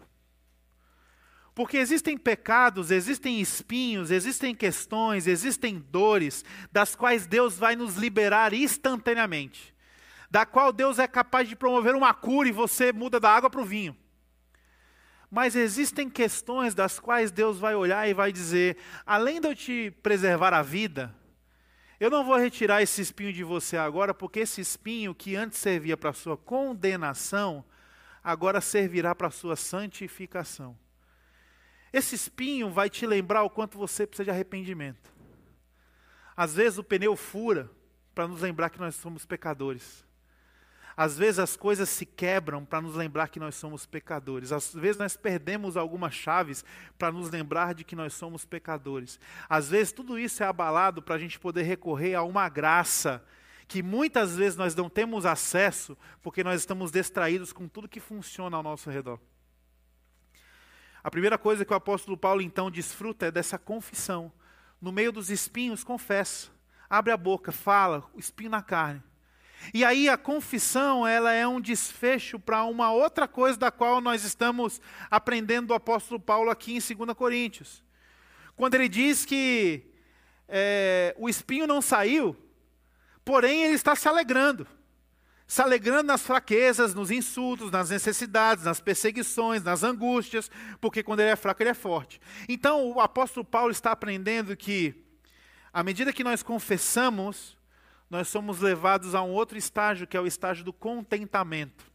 Porque 1.57 1.77
existem 1.77 2.15
pecados, 2.15 2.91
existem 2.91 3.41
espinhos, 3.41 4.11
existem 4.11 4.53
questões, 4.53 5.25
existem 5.25 5.79
dores, 5.89 6.45
das 6.71 6.95
quais 6.95 7.25
Deus 7.25 7.57
vai 7.57 7.75
nos 7.75 7.95
liberar 7.95 8.53
instantaneamente. 8.53 9.73
Da 10.29 10.45
qual 10.45 10.71
Deus 10.71 10.99
é 10.99 11.07
capaz 11.07 11.49
de 11.49 11.55
promover 11.55 11.95
uma 11.95 12.13
cura 12.13 12.47
e 12.47 12.51
você 12.51 12.93
muda 12.93 13.19
da 13.19 13.31
água 13.31 13.49
para 13.49 13.59
o 13.59 13.65
vinho. 13.65 13.97
Mas 15.31 15.55
existem 15.55 16.07
questões 16.11 16.75
das 16.75 16.99
quais 16.99 17.31
Deus 17.31 17.57
vai 17.57 17.73
olhar 17.73 18.07
e 18.07 18.13
vai 18.13 18.31
dizer: 18.31 18.77
além 19.03 19.41
de 19.41 19.47
eu 19.47 19.55
te 19.55 19.89
preservar 20.03 20.53
a 20.53 20.61
vida, 20.61 21.11
eu 21.99 22.11
não 22.11 22.23
vou 22.23 22.37
retirar 22.37 22.83
esse 22.83 23.01
espinho 23.01 23.33
de 23.33 23.43
você 23.43 23.77
agora, 23.77 24.13
porque 24.13 24.41
esse 24.41 24.61
espinho 24.61 25.15
que 25.15 25.35
antes 25.35 25.57
servia 25.57 25.97
para 25.97 26.11
a 26.11 26.13
sua 26.13 26.37
condenação, 26.37 27.65
agora 28.23 28.61
servirá 28.61 29.15
para 29.15 29.29
a 29.29 29.31
sua 29.31 29.55
santificação. 29.55 30.77
Esse 31.97 32.13
espinho 32.13 32.69
vai 32.69 32.91
te 32.91 33.07
lembrar 33.07 33.41
o 33.41 33.49
quanto 33.49 33.75
você 33.75 34.05
precisa 34.05 34.25
de 34.25 34.29
arrependimento. 34.29 35.11
Às 36.35 36.53
vezes 36.53 36.77
o 36.77 36.83
pneu 36.83 37.15
fura 37.15 37.71
para 38.13 38.27
nos 38.27 38.41
lembrar 38.41 38.69
que 38.69 38.77
nós 38.79 38.93
somos 38.93 39.25
pecadores. 39.25 40.05
Às 40.95 41.17
vezes 41.17 41.39
as 41.39 41.57
coisas 41.57 41.89
se 41.89 42.05
quebram 42.05 42.63
para 42.63 42.81
nos 42.81 42.93
lembrar 42.93 43.29
que 43.29 43.39
nós 43.39 43.55
somos 43.55 43.87
pecadores. 43.87 44.51
Às 44.51 44.75
vezes 44.75 44.97
nós 44.97 45.17
perdemos 45.17 45.75
algumas 45.75 46.13
chaves 46.13 46.63
para 46.99 47.11
nos 47.11 47.31
lembrar 47.31 47.73
de 47.73 47.83
que 47.83 47.95
nós 47.95 48.13
somos 48.13 48.45
pecadores. 48.45 49.19
Às 49.49 49.69
vezes 49.71 49.91
tudo 49.91 50.19
isso 50.19 50.43
é 50.43 50.45
abalado 50.45 51.01
para 51.01 51.15
a 51.15 51.19
gente 51.19 51.39
poder 51.39 51.63
recorrer 51.63 52.13
a 52.13 52.21
uma 52.21 52.47
graça 52.47 53.25
que 53.67 53.81
muitas 53.81 54.35
vezes 54.35 54.55
nós 54.55 54.75
não 54.75 54.87
temos 54.87 55.25
acesso 55.25 55.97
porque 56.21 56.43
nós 56.43 56.59
estamos 56.59 56.91
distraídos 56.91 57.51
com 57.51 57.67
tudo 57.67 57.89
que 57.89 57.99
funciona 57.99 58.55
ao 58.55 58.61
nosso 58.61 58.87
redor. 58.87 59.19
A 61.03 61.11
primeira 61.11 61.37
coisa 61.37 61.63
que 61.63 61.73
o 61.73 61.75
apóstolo 61.75 62.17
Paulo 62.17 62.41
então 62.41 62.71
desfruta 62.71 63.27
é 63.27 63.31
dessa 63.31 63.57
confissão. 63.57 64.31
No 64.81 64.91
meio 64.91 65.11
dos 65.11 65.29
espinhos, 65.29 65.83
confessa. 65.83 66.49
Abre 66.89 67.11
a 67.11 67.17
boca, 67.17 67.51
fala, 67.51 68.03
espinho 68.15 68.49
na 68.49 68.61
carne. 68.61 69.01
E 69.73 69.83
aí 69.83 70.07
a 70.07 70.17
confissão, 70.17 71.05
ela 71.05 71.33
é 71.33 71.47
um 71.47 71.59
desfecho 71.59 72.39
para 72.39 72.63
uma 72.63 72.91
outra 72.91 73.27
coisa 73.27 73.57
da 73.57 73.71
qual 73.71 73.99
nós 73.99 74.23
estamos 74.23 74.79
aprendendo 75.09 75.67
do 75.67 75.73
apóstolo 75.73 76.19
Paulo 76.19 76.49
aqui 76.49 76.77
em 76.77 76.95
2 76.95 77.13
Coríntios. 77.17 77.83
Quando 78.55 78.75
ele 78.75 78.87
diz 78.87 79.25
que 79.25 79.83
é, 80.47 81.15
o 81.17 81.27
espinho 81.27 81.67
não 81.67 81.81
saiu, 81.81 82.35
porém 83.25 83.63
ele 83.63 83.73
está 83.73 83.95
se 83.95 84.07
alegrando. 84.07 84.67
Se 85.47 85.61
alegrando 85.61 86.03
nas 86.03 86.21
fraquezas, 86.23 86.93
nos 86.93 87.09
insultos, 87.09 87.71
nas 87.71 87.89
necessidades, 87.89 88.65
nas 88.65 88.81
perseguições, 88.81 89.63
nas 89.63 89.81
angústias, 89.81 90.51
porque 90.81 91.01
quando 91.01 91.21
ele 91.21 91.29
é 91.29 91.37
fraco, 91.37 91.63
ele 91.63 91.69
é 91.69 91.73
forte. 91.73 92.19
Então 92.49 92.91
o 92.91 92.99
apóstolo 92.99 93.45
Paulo 93.45 93.71
está 93.71 93.93
aprendendo 93.93 94.57
que, 94.57 95.05
à 95.71 95.81
medida 95.83 96.11
que 96.11 96.23
nós 96.23 96.43
confessamos, 96.43 97.57
nós 98.09 98.27
somos 98.27 98.59
levados 98.59 99.15
a 99.15 99.21
um 99.21 99.31
outro 99.31 99.57
estágio, 99.57 100.05
que 100.05 100.17
é 100.17 100.21
o 100.21 100.27
estágio 100.27 100.65
do 100.65 100.73
contentamento. 100.73 101.85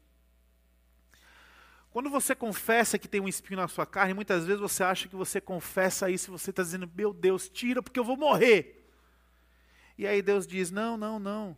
Quando 1.90 2.08
você 2.08 2.34
confessa 2.34 2.98
que 2.98 3.06
tem 3.06 3.20
um 3.20 3.28
espinho 3.28 3.60
na 3.60 3.68
sua 3.68 3.84
carne, 3.84 4.14
muitas 4.14 4.46
vezes 4.46 4.62
você 4.62 4.82
acha 4.82 5.08
que 5.08 5.14
você 5.14 5.42
confessa 5.42 6.08
isso 6.08 6.30
e 6.30 6.32
você 6.32 6.48
está 6.48 6.62
dizendo, 6.62 6.90
meu 6.94 7.12
Deus, 7.12 7.50
tira 7.50 7.82
porque 7.82 8.00
eu 8.00 8.04
vou 8.04 8.16
morrer. 8.16 8.88
E 9.98 10.06
aí 10.06 10.22
Deus 10.22 10.46
diz: 10.46 10.70
não, 10.70 10.96
não, 10.96 11.18
não. 11.18 11.54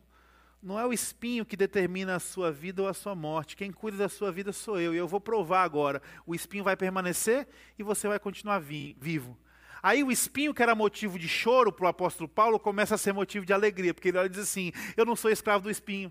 Não 0.64 0.80
é 0.80 0.86
o 0.86 0.94
espinho 0.94 1.44
que 1.44 1.58
determina 1.58 2.16
a 2.16 2.18
sua 2.18 2.50
vida 2.50 2.80
ou 2.80 2.88
a 2.88 2.94
sua 2.94 3.14
morte. 3.14 3.54
Quem 3.54 3.70
cuida 3.70 3.98
da 3.98 4.08
sua 4.08 4.32
vida 4.32 4.50
sou 4.50 4.80
eu. 4.80 4.94
E 4.94 4.96
eu 4.96 5.06
vou 5.06 5.20
provar 5.20 5.62
agora. 5.62 6.00
O 6.24 6.34
espinho 6.34 6.64
vai 6.64 6.74
permanecer 6.74 7.46
e 7.78 7.82
você 7.82 8.08
vai 8.08 8.18
continuar 8.18 8.60
vi 8.60 8.96
vivo. 8.98 9.38
Aí 9.82 10.02
o 10.02 10.10
espinho, 10.10 10.54
que 10.54 10.62
era 10.62 10.74
motivo 10.74 11.18
de 11.18 11.28
choro 11.28 11.70
para 11.70 11.84
o 11.84 11.88
apóstolo 11.88 12.26
Paulo, 12.26 12.58
começa 12.58 12.94
a 12.94 12.98
ser 12.98 13.12
motivo 13.12 13.44
de 13.44 13.52
alegria, 13.52 13.92
porque 13.92 14.08
ele 14.08 14.26
diz 14.30 14.38
assim: 14.38 14.72
Eu 14.96 15.04
não 15.04 15.14
sou 15.14 15.30
escravo 15.30 15.64
do 15.64 15.70
espinho, 15.70 16.10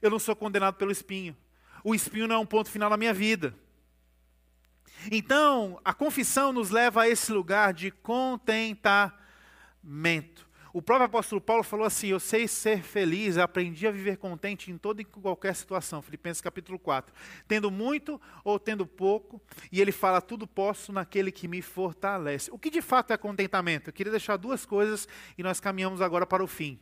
eu 0.00 0.08
não 0.08 0.18
sou 0.18 0.34
condenado 0.34 0.76
pelo 0.76 0.90
espinho, 0.90 1.36
o 1.84 1.94
espinho 1.94 2.26
não 2.26 2.36
é 2.36 2.38
um 2.38 2.46
ponto 2.46 2.70
final 2.70 2.88
na 2.88 2.96
minha 2.96 3.12
vida. 3.12 3.54
Então, 5.12 5.78
a 5.84 5.92
confissão 5.92 6.54
nos 6.54 6.70
leva 6.70 7.02
a 7.02 7.08
esse 7.10 7.30
lugar 7.30 7.74
de 7.74 7.90
contentamento. 7.90 10.45
O 10.76 10.82
próprio 10.82 11.06
apóstolo 11.06 11.40
Paulo 11.40 11.62
falou 11.62 11.86
assim: 11.86 12.08
Eu 12.08 12.20
sei 12.20 12.46
ser 12.46 12.82
feliz, 12.82 13.38
aprendi 13.38 13.86
a 13.86 13.90
viver 13.90 14.18
contente 14.18 14.70
em 14.70 14.76
toda 14.76 15.00
e 15.00 15.06
qualquer 15.06 15.56
situação. 15.56 16.02
Filipenses 16.02 16.42
capítulo 16.42 16.78
4. 16.78 17.14
Tendo 17.48 17.70
muito 17.70 18.20
ou 18.44 18.58
tendo 18.58 18.86
pouco, 18.86 19.40
e 19.72 19.80
ele 19.80 19.90
fala: 19.90 20.20
Tudo 20.20 20.46
posso 20.46 20.92
naquele 20.92 21.32
que 21.32 21.48
me 21.48 21.62
fortalece. 21.62 22.50
O 22.50 22.58
que 22.58 22.68
de 22.68 22.82
fato 22.82 23.10
é 23.14 23.16
contentamento? 23.16 23.88
Eu 23.88 23.92
queria 23.94 24.10
deixar 24.10 24.36
duas 24.36 24.66
coisas 24.66 25.08
e 25.38 25.42
nós 25.42 25.60
caminhamos 25.60 26.02
agora 26.02 26.26
para 26.26 26.44
o 26.44 26.46
fim. 26.46 26.78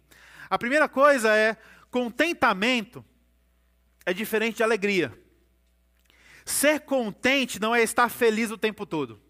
A 0.51 0.59
primeira 0.59 0.89
coisa 0.89 1.33
é: 1.33 1.57
contentamento 1.89 3.05
é 4.05 4.13
diferente 4.13 4.57
de 4.57 4.65
alegria. 4.65 5.17
Ser 6.45 6.81
contente 6.81 7.61
não 7.61 7.73
é 7.73 7.81
estar 7.81 8.09
feliz 8.09 8.51
o 8.51 8.59
tempo 8.59 8.85
todo. 8.85 9.23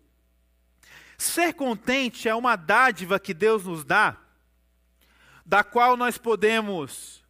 Ser 1.19 1.53
contente 1.53 2.31
é 2.31 2.35
uma 2.35 2.57
dádiva 2.57 3.21
que 3.21 3.35
Deus 3.35 3.67
nos 3.67 3.85
dá 3.85 4.24
da 5.45 5.63
qual 5.63 5.97
nós 5.97 6.17
podemos 6.17 7.23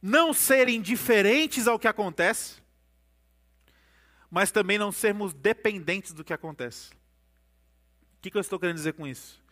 não 0.00 0.32
ser 0.32 0.68
indiferentes 0.68 1.66
ao 1.66 1.78
que 1.78 1.88
acontece, 1.88 2.62
mas 4.30 4.50
também 4.50 4.78
não 4.78 4.92
sermos 4.92 5.32
dependentes 5.32 6.12
do 6.12 6.24
que 6.24 6.32
acontece. 6.32 6.90
O 6.90 8.20
que, 8.20 8.36
eu 8.36 8.40
estou 8.40 8.58
querendo 8.58 8.76
dizer 8.76 8.94
com 8.94 9.06
isso? 9.06 9.42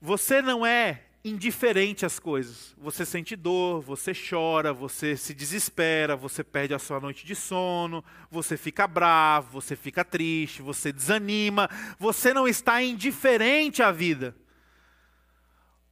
Você 0.00 0.42
não 0.42 0.66
é 0.66 1.04
indiferente 1.24 2.04
às 2.04 2.18
coisas. 2.18 2.74
Você 2.78 3.04
sente 3.04 3.36
dor, 3.36 3.80
você 3.80 4.12
chora, 4.12 4.72
você 4.72 5.16
se 5.16 5.34
desespera, 5.34 6.16
você 6.16 6.44
perde 6.44 6.74
a 6.74 6.78
sua 6.78 7.00
noite 7.00 7.26
de 7.26 7.34
sono, 7.34 8.04
você 8.30 8.56
fica 8.56 8.86
bravo, 8.86 9.60
você 9.60 9.76
fica 9.76 10.04
triste, 10.04 10.62
você 10.62 10.92
desanima. 10.92 11.68
Você 11.98 12.32
não 12.32 12.46
está 12.46 12.82
indiferente 12.82 13.82
à 13.82 13.90
vida. 13.90 14.34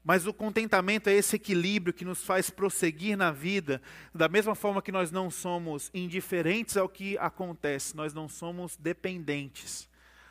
Mas 0.07 0.25
o 0.25 0.33
contentamento 0.33 1.09
é 1.09 1.14
esse 1.14 1.35
equilíbrio 1.35 1.92
que 1.92 2.05
nos 2.05 2.23
faz 2.23 2.49
prosseguir 2.49 3.16
na 3.16 3.33
vida, 3.33 3.83
da 4.14 4.29
mesma 4.29 4.55
forma 4.55 4.81
que 4.81 4.92
nós 4.92 5.11
não 5.11 5.33
somos 5.33 5.90
indiferentes 5.92 6.77
ao 6.77 6.88
que 6.88 7.19
acontece, 7.19 7.97
nós 7.97 8.14
não 8.14 8.29
somos 8.29 8.77
dependentes. 8.77 9.88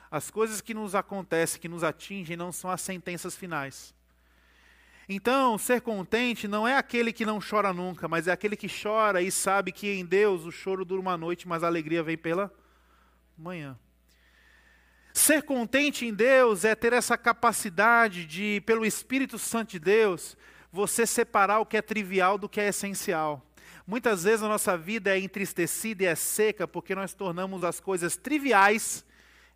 As 0.10 0.32
coisas 0.32 0.62
que 0.62 0.74
nos 0.74 0.96
acontecem, 0.96 1.60
que 1.60 1.68
nos 1.68 1.84
atingem, 1.84 2.38
não 2.38 2.54
são 2.54 2.72
as 2.72 2.80
sentenças 2.80 3.36
finais. 3.36 3.94
Então, 5.10 5.58
ser 5.58 5.82
contente 5.82 6.48
não 6.48 6.66
é 6.66 6.78
aquele 6.78 7.12
que 7.12 7.26
não 7.26 7.42
chora 7.42 7.74
nunca, 7.74 8.08
mas 8.08 8.30
é 8.30 8.32
aquele 8.32 8.56
que 8.56 8.70
chora 8.70 9.22
e 9.22 9.30
sabe 9.30 9.74
que 9.74 9.92
em 9.92 10.06
Deus 10.06 10.46
o 10.46 10.54
choro 10.54 10.86
dura 10.86 11.02
uma 11.02 11.18
noite, 11.18 11.50
mas 11.50 11.66
a 11.66 11.68
alegria 11.68 12.02
vem 12.02 12.18
pela 12.18 12.50
manhã. 13.38 13.78
Ser 15.16 15.44
contente 15.44 16.06
em 16.06 16.14
Deus 16.14 16.66
é 16.66 16.76
ter 16.76 16.92
essa 16.92 17.18
capacidade 17.18 18.26
de, 18.26 18.62
pelo 18.66 18.86
Espírito 18.86 19.40
Santo 19.40 19.72
de 19.72 19.80
Deus, 19.80 20.36
você 20.70 21.08
separar 21.08 21.62
o 21.62 21.66
que 21.66 21.78
é 21.78 21.82
trivial 21.82 22.38
do 22.38 22.50
que 22.50 22.60
é 22.60 22.68
essencial. 22.68 23.42
Muitas 23.88 24.26
vezes 24.26 24.44
a 24.44 24.50
nossa 24.50 24.78
vida 24.78 25.16
é 25.16 25.18
entristecida 25.18 26.04
e 26.04 26.06
é 26.06 26.16
seca 26.16 26.68
porque 26.68 26.94
nós 26.94 27.14
tornamos 27.14 27.64
as 27.64 27.80
coisas 27.80 28.18
triviais 28.18 29.06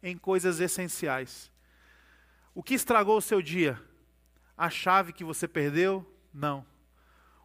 em 0.02 0.18
coisas 0.18 0.62
essenciais. 0.62 1.52
O 2.56 2.64
que 2.64 2.74
estragou 2.74 3.18
o 3.18 3.22
seu 3.22 3.42
dia? 3.42 3.78
A 4.58 4.70
chave 4.70 5.12
que 5.12 5.26
você 5.26 5.46
perdeu? 5.46 6.10
Não. 6.34 6.66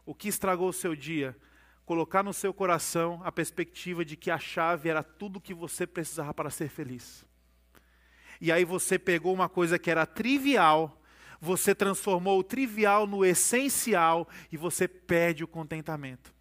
O 0.07 0.15
que 0.15 0.29
estragou 0.29 0.69
o 0.69 0.73
seu 0.73 0.95
dia? 0.95 1.37
Colocar 1.85 2.23
no 2.23 2.33
seu 2.33 2.55
coração 2.55 3.21
a 3.25 3.33
perspectiva 3.33 4.05
de 4.05 4.17
que 4.17 4.31
a 4.31 4.39
chave 4.39 4.89
era 4.89 5.03
tudo 5.03 5.39
o 5.39 5.41
que 5.41 5.53
você 5.53 5.85
precisava 5.85 6.33
para 6.33 6.49
ser 6.49 6.69
feliz 6.69 7.27
e 8.41 8.51
aí 8.51 8.65
você 8.65 8.99
pegou 8.99 9.33
uma 9.33 9.49
coisa 9.49 9.79
que 9.79 9.91
era 9.91 10.07
trivial, 10.07 11.01
você 11.41 11.75
transformou 11.75 12.39
o 12.39 12.45
trivial 12.45 13.07
no 13.07 13.25
essencial 13.25 14.29
e 14.51 14.57
você 14.57 14.89
perde 14.89 15.45
o 15.45 15.49
contentamento. 15.49 16.33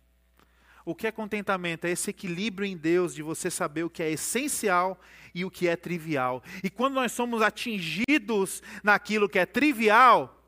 O 0.86 0.94
que 0.94 1.08
é 1.08 1.12
contentamento? 1.12 1.86
É 1.86 1.92
esse 1.92 2.10
equilíbrio 2.10 2.68
em 2.68 2.76
Deus 2.76 3.16
de 3.16 3.24
você 3.24 3.50
saber 3.50 3.84
o 3.84 3.90
que 3.90 4.04
é 4.04 4.12
essencial 4.12 5.00
e 5.34 5.46
o 5.46 5.52
que 5.52 5.68
é 5.68 5.76
trivial. 5.76 6.44
E 6.62 6.70
quando 6.70 6.96
nós 6.96 7.12
somos 7.12 7.42
atingidos 7.42 8.62
naquilo 8.84 9.30
que 9.30 9.40
é 9.40 9.46
trivial, 9.46 10.42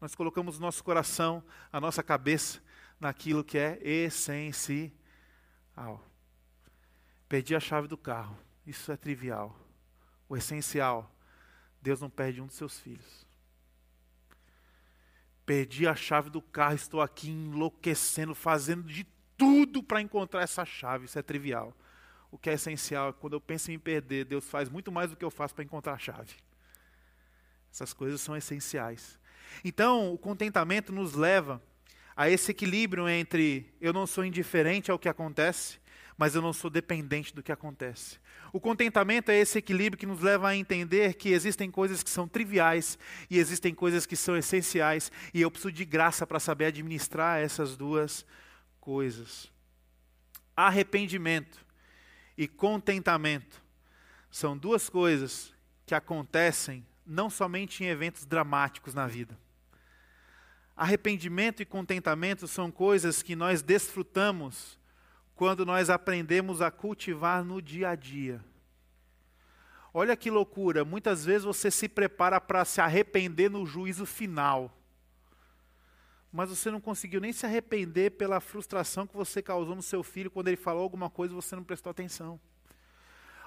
nós 0.00 0.14
colocamos 0.14 0.58
nosso 0.58 0.84
coração, 0.84 1.42
a 1.72 1.80
nossa 1.80 2.02
cabeça 2.02 2.60
naquilo 2.98 3.42
que 3.42 3.56
é 3.56 3.78
essencial. 3.82 4.92
Perdi 7.26 7.54
a 7.54 7.60
chave 7.60 7.88
do 7.88 7.96
carro, 7.96 8.36
isso 8.66 8.92
é 8.92 8.96
trivial 8.96 9.69
o 10.30 10.36
essencial. 10.36 11.12
Deus 11.82 12.00
não 12.00 12.08
perde 12.08 12.40
um 12.40 12.46
dos 12.46 12.54
seus 12.54 12.78
filhos. 12.78 13.26
Perdi 15.44 15.88
a 15.88 15.96
chave 15.96 16.30
do 16.30 16.40
carro, 16.40 16.76
estou 16.76 17.02
aqui 17.02 17.28
enlouquecendo, 17.28 18.34
fazendo 18.34 18.84
de 18.84 19.04
tudo 19.36 19.82
para 19.82 20.00
encontrar 20.00 20.42
essa 20.42 20.64
chave. 20.64 21.06
Isso 21.06 21.18
é 21.18 21.22
trivial. 21.22 21.76
O 22.30 22.38
que 22.38 22.48
é 22.48 22.52
essencial 22.52 23.08
é 23.08 23.12
quando 23.12 23.32
eu 23.32 23.40
penso 23.40 23.70
em 23.70 23.74
me 23.74 23.78
perder, 23.78 24.24
Deus 24.24 24.48
faz 24.48 24.68
muito 24.68 24.92
mais 24.92 25.10
do 25.10 25.16
que 25.16 25.24
eu 25.24 25.30
faço 25.30 25.52
para 25.52 25.64
encontrar 25.64 25.94
a 25.94 25.98
chave. 25.98 26.36
Essas 27.72 27.92
coisas 27.92 28.20
são 28.20 28.36
essenciais. 28.36 29.18
Então, 29.64 30.14
o 30.14 30.18
contentamento 30.18 30.92
nos 30.92 31.14
leva 31.14 31.60
a 32.16 32.30
esse 32.30 32.52
equilíbrio 32.52 33.08
entre 33.08 33.74
eu 33.80 33.92
não 33.92 34.06
sou 34.06 34.24
indiferente 34.24 34.92
ao 34.92 34.98
que 34.98 35.08
acontece, 35.08 35.80
mas 36.20 36.34
eu 36.34 36.42
não 36.42 36.52
sou 36.52 36.68
dependente 36.68 37.34
do 37.34 37.42
que 37.42 37.50
acontece. 37.50 38.18
O 38.52 38.60
contentamento 38.60 39.30
é 39.30 39.40
esse 39.40 39.56
equilíbrio 39.56 39.98
que 39.98 40.04
nos 40.04 40.20
leva 40.20 40.48
a 40.48 40.54
entender 40.54 41.14
que 41.14 41.30
existem 41.30 41.70
coisas 41.70 42.02
que 42.02 42.10
são 42.10 42.28
triviais 42.28 42.98
e 43.30 43.38
existem 43.38 43.74
coisas 43.74 44.04
que 44.04 44.14
são 44.14 44.36
essenciais, 44.36 45.10
e 45.32 45.40
eu 45.40 45.50
preciso 45.50 45.72
de 45.72 45.82
graça 45.82 46.26
para 46.26 46.38
saber 46.38 46.66
administrar 46.66 47.40
essas 47.40 47.74
duas 47.74 48.26
coisas. 48.78 49.50
Arrependimento 50.54 51.64
e 52.36 52.46
contentamento 52.46 53.62
são 54.30 54.58
duas 54.58 54.90
coisas 54.90 55.54
que 55.86 55.94
acontecem 55.94 56.86
não 57.06 57.30
somente 57.30 57.82
em 57.82 57.86
eventos 57.86 58.26
dramáticos 58.26 58.92
na 58.92 59.06
vida. 59.06 59.38
Arrependimento 60.76 61.62
e 61.62 61.64
contentamento 61.64 62.46
são 62.46 62.70
coisas 62.70 63.22
que 63.22 63.34
nós 63.34 63.62
desfrutamos 63.62 64.78
quando 65.40 65.64
nós 65.64 65.88
aprendemos 65.88 66.60
a 66.60 66.70
cultivar 66.70 67.42
no 67.42 67.62
dia 67.62 67.88
a 67.88 67.94
dia. 67.94 68.44
Olha 69.90 70.14
que 70.14 70.30
loucura, 70.30 70.84
muitas 70.84 71.24
vezes 71.24 71.44
você 71.44 71.70
se 71.70 71.88
prepara 71.88 72.38
para 72.38 72.62
se 72.62 72.78
arrepender 72.78 73.48
no 73.48 73.64
juízo 73.64 74.04
final. 74.04 74.70
mas 76.30 76.50
você 76.50 76.70
não 76.70 76.78
conseguiu 76.78 77.22
nem 77.22 77.32
se 77.32 77.46
arrepender 77.46 78.10
pela 78.10 78.38
frustração 78.38 79.06
que 79.06 79.16
você 79.16 79.40
causou 79.40 79.74
no 79.74 79.82
seu 79.82 80.02
filho 80.02 80.30
quando 80.30 80.48
ele 80.48 80.58
falou 80.58 80.82
alguma 80.82 81.08
coisa 81.08 81.32
e 81.32 81.36
você 81.36 81.56
não 81.56 81.64
prestou 81.64 81.90
atenção. 81.90 82.38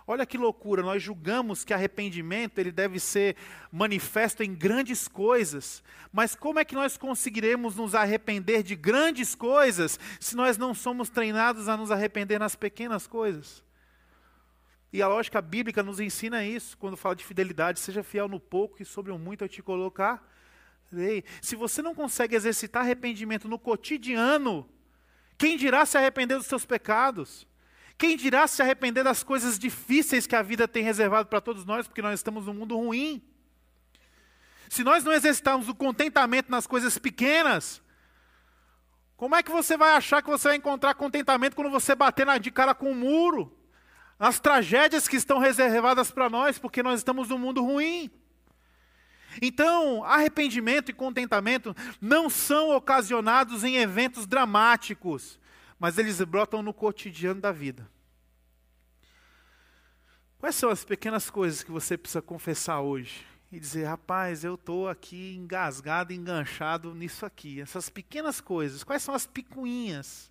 Olha 0.05 0.25
que 0.25 0.37
loucura, 0.37 0.83
nós 0.83 1.01
julgamos 1.01 1.63
que 1.63 1.73
arrependimento 1.73 2.59
ele 2.59 2.71
deve 2.71 2.99
ser 2.99 3.37
manifesto 3.71 4.43
em 4.43 4.53
grandes 4.53 5.07
coisas, 5.07 5.81
mas 6.11 6.35
como 6.35 6.59
é 6.59 6.65
que 6.65 6.75
nós 6.75 6.97
conseguiremos 6.97 7.77
nos 7.77 7.95
arrepender 7.95 8.63
de 8.63 8.75
grandes 8.75 9.33
coisas 9.33 9.97
se 10.19 10.35
nós 10.35 10.57
não 10.57 10.73
somos 10.73 11.09
treinados 11.09 11.69
a 11.69 11.77
nos 11.77 11.89
arrepender 11.89 12.37
nas 12.37 12.53
pequenas 12.55 13.07
coisas? 13.07 13.63
E 14.91 15.01
a 15.01 15.07
lógica 15.07 15.41
bíblica 15.41 15.81
nos 15.81 15.99
ensina 15.99 16.45
isso, 16.45 16.77
quando 16.77 16.97
fala 16.97 17.15
de 17.15 17.23
fidelidade, 17.23 17.79
seja 17.79 18.03
fiel 18.03 18.27
no 18.27 18.39
pouco 18.39 18.81
e 18.81 18.85
sobre 18.85 19.11
o 19.11 19.17
muito 19.17 19.43
eu 19.43 19.49
te 19.49 19.63
colocar. 19.63 20.29
Se 21.41 21.55
você 21.55 21.81
não 21.81 21.95
consegue 21.95 22.35
exercitar 22.35 22.83
arrependimento 22.83 23.47
no 23.47 23.57
cotidiano, 23.57 24.69
quem 25.37 25.57
dirá 25.57 25.85
se 25.85 25.97
arrepender 25.97 26.37
dos 26.37 26.45
seus 26.45 26.65
pecados? 26.65 27.47
Quem 28.03 28.17
dirá 28.17 28.45
se 28.47 28.61
arrepender 28.61 29.01
das 29.01 29.23
coisas 29.23 29.57
difíceis 29.57 30.27
que 30.27 30.35
a 30.35 30.41
vida 30.41 30.67
tem 30.67 30.83
reservado 30.83 31.29
para 31.29 31.39
todos 31.39 31.63
nós, 31.63 31.87
porque 31.87 32.01
nós 32.01 32.19
estamos 32.19 32.47
num 32.47 32.53
mundo 32.53 32.75
ruim? 32.75 33.23
Se 34.67 34.83
nós 34.83 35.05
não 35.05 35.13
exercitarmos 35.13 35.69
o 35.69 35.73
contentamento 35.73 36.51
nas 36.51 36.67
coisas 36.67 36.97
pequenas, 36.97 37.81
como 39.15 39.37
é 39.37 39.41
que 39.41 39.49
você 39.49 39.77
vai 39.77 39.95
achar 39.95 40.21
que 40.21 40.29
você 40.29 40.49
vai 40.49 40.57
encontrar 40.57 40.95
contentamento 40.95 41.55
quando 41.55 41.69
você 41.69 41.95
bater 41.95 42.27
de 42.41 42.51
cara 42.51 42.75
com 42.75 42.87
o 42.87 42.91
um 42.91 42.93
muro? 42.93 43.57
As 44.19 44.37
tragédias 44.37 45.07
que 45.07 45.15
estão 45.15 45.39
reservadas 45.39 46.11
para 46.11 46.29
nós, 46.29 46.59
porque 46.59 46.83
nós 46.83 46.99
estamos 46.99 47.29
num 47.29 47.37
mundo 47.37 47.63
ruim. 47.63 48.11
Então, 49.41 50.03
arrependimento 50.03 50.91
e 50.91 50.93
contentamento 50.93 51.73
não 52.01 52.29
são 52.29 52.75
ocasionados 52.75 53.63
em 53.63 53.77
eventos 53.77 54.27
dramáticos, 54.27 55.39
mas 55.79 55.97
eles 55.97 56.19
brotam 56.19 56.61
no 56.61 56.73
cotidiano 56.73 57.39
da 57.39 57.53
vida. 57.53 57.92
Quais 60.43 60.57
são 60.57 60.69
as 60.69 60.83
pequenas 60.83 61.29
coisas 61.29 61.63
que 61.63 61.71
você 61.71 61.97
precisa 61.97 62.21
confessar 62.21 62.81
hoje? 62.81 63.25
E 63.49 63.57
dizer, 63.57 63.85
rapaz, 63.85 64.43
eu 64.43 64.55
estou 64.55 64.89
aqui 64.89 65.37
engasgado, 65.37 66.11
enganchado 66.11 66.93
nisso 66.93 67.25
aqui. 67.25 67.61
Essas 67.61 67.89
pequenas 67.89 68.41
coisas. 68.41 68.83
Quais 68.83 69.01
são 69.01 69.15
as 69.15 69.25
picuinhas 69.25 70.29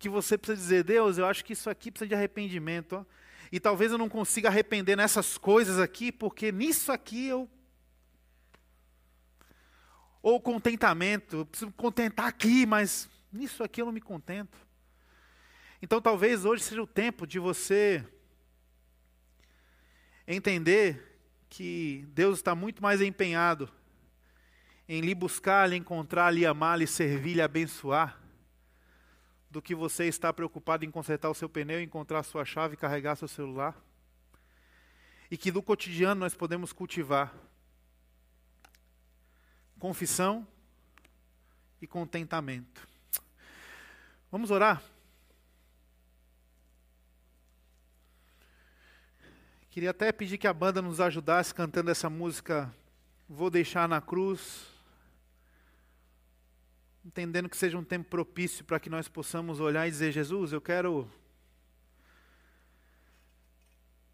que 0.00 0.08
você 0.08 0.36
precisa 0.36 0.60
dizer, 0.60 0.82
Deus, 0.82 1.16
eu 1.16 1.26
acho 1.26 1.44
que 1.44 1.52
isso 1.52 1.70
aqui 1.70 1.92
precisa 1.92 2.08
de 2.08 2.14
arrependimento. 2.16 2.94
Ó. 2.94 3.04
E 3.52 3.60
talvez 3.60 3.92
eu 3.92 3.98
não 3.98 4.08
consiga 4.08 4.48
arrepender 4.48 4.96
nessas 4.96 5.38
coisas 5.38 5.78
aqui, 5.78 6.10
porque 6.10 6.50
nisso 6.50 6.90
aqui 6.90 7.28
eu. 7.28 7.48
Ou 10.20 10.40
contentamento, 10.40 11.36
eu 11.36 11.46
preciso 11.46 11.70
contentar 11.70 12.26
aqui, 12.26 12.66
mas 12.66 13.08
Nisso 13.32 13.62
aqui 13.62 13.80
eu 13.80 13.86
não 13.86 13.92
me 13.92 14.00
contento. 14.00 14.58
Então 15.80 16.00
talvez 16.00 16.44
hoje 16.44 16.64
seja 16.64 16.82
o 16.82 16.86
tempo 16.86 17.28
de 17.28 17.38
você 17.38 18.04
entender 20.34 21.18
que 21.48 22.06
Deus 22.10 22.38
está 22.38 22.54
muito 22.54 22.82
mais 22.82 23.00
empenhado 23.00 23.68
em 24.86 25.00
lhe 25.00 25.14
buscar, 25.14 25.68
lhe 25.68 25.76
encontrar, 25.76 26.30
lhe 26.30 26.44
amar, 26.44 26.78
lhe 26.78 26.86
servir, 26.86 27.34
lhe 27.34 27.42
abençoar, 27.42 28.20
do 29.50 29.62
que 29.62 29.74
você 29.74 30.04
está 30.04 30.32
preocupado 30.32 30.84
em 30.84 30.90
consertar 30.90 31.30
o 31.30 31.34
seu 31.34 31.48
pneu, 31.48 31.80
encontrar 31.80 32.18
a 32.18 32.22
sua 32.22 32.44
chave, 32.44 32.76
carregar 32.76 33.16
seu 33.16 33.26
celular. 33.26 33.74
E 35.30 35.36
que 35.36 35.50
no 35.50 35.62
cotidiano 35.62 36.20
nós 36.20 36.34
podemos 36.34 36.72
cultivar 36.72 37.34
confissão 39.78 40.46
e 41.80 41.86
contentamento. 41.86 42.86
Vamos 44.30 44.50
orar? 44.50 44.82
Queria 49.78 49.90
até 49.90 50.10
pedir 50.10 50.38
que 50.38 50.48
a 50.48 50.52
banda 50.52 50.82
nos 50.82 51.00
ajudasse 51.00 51.54
cantando 51.54 51.88
essa 51.88 52.10
música 52.10 52.74
Vou 53.28 53.48
Deixar 53.48 53.88
na 53.88 54.00
Cruz. 54.00 54.66
Entendendo 57.04 57.48
que 57.48 57.56
seja 57.56 57.78
um 57.78 57.84
tempo 57.84 58.10
propício 58.10 58.64
para 58.64 58.80
que 58.80 58.90
nós 58.90 59.06
possamos 59.06 59.60
olhar 59.60 59.86
e 59.86 59.90
dizer: 59.92 60.10
Jesus, 60.10 60.52
eu 60.52 60.60
quero 60.60 61.08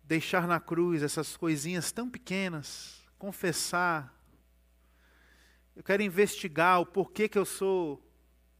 deixar 0.02 0.46
na 0.46 0.60
cruz 0.60 1.02
essas 1.02 1.34
coisinhas 1.34 1.90
tão 1.90 2.10
pequenas, 2.10 3.02
confessar. 3.18 4.14
Eu 5.74 5.82
quero 5.82 6.02
investigar 6.02 6.78
o 6.78 6.84
porquê 6.84 7.26
que 7.26 7.38
eu 7.38 7.46
sou 7.46 8.06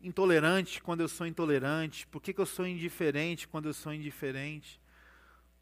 intolerante 0.00 0.82
quando 0.82 1.02
eu 1.02 1.09
sou 1.09 1.26
intolerante? 1.26 2.07
Por 2.07 2.22
que, 2.22 2.32
que 2.32 2.40
eu 2.40 2.46
sou 2.46 2.66
indiferente 2.66 3.46
quando 3.46 3.66
eu 3.66 3.74
sou 3.74 3.92
indiferente? 3.92 4.80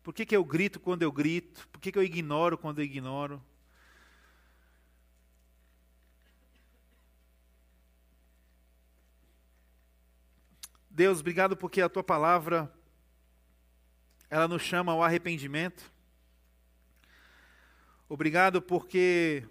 Por 0.03 0.13
que, 0.13 0.27
que 0.27 0.37
eu 0.37 0.45
grito 0.45 0.81
quando 0.81 1.03
eu 1.03 1.13
grito? 1.13 1.69
Por 1.69 1.81
que, 1.81 1.93
que 1.93 1.99
eu 1.99 2.03
ignoro 2.03 2.59
quando 2.59 2.81
eu 2.81 2.85
ignoro? 2.85 3.41
Deus, 10.91 11.21
obrigado 11.21 11.57
porque 11.57 11.81
a 11.81 11.89
tua 11.89 12.03
palavra 12.03 12.71
ela 14.29 14.49
nos 14.49 14.63
chama 14.63 14.93
ao 14.93 15.03
arrependimento. 15.03 15.91
Obrigado 18.09 18.61
porque 18.61 19.47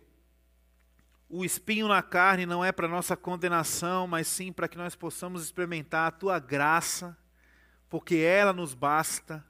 o 1.29 1.45
espinho 1.45 1.87
na 1.87 2.03
carne 2.03 2.45
não 2.45 2.63
é 2.63 2.71
para 2.71 2.87
nossa 2.87 3.15
condenação, 3.15 4.05
mas 4.05 4.27
sim 4.27 4.51
para 4.51 4.67
que 4.67 4.77
nós 4.77 4.95
possamos 4.95 5.43
experimentar 5.43 6.07
a 6.07 6.11
tua 6.11 6.37
graça, 6.39 7.17
porque 7.89 8.17
ela 8.17 8.51
nos 8.51 8.73
basta. 8.73 9.43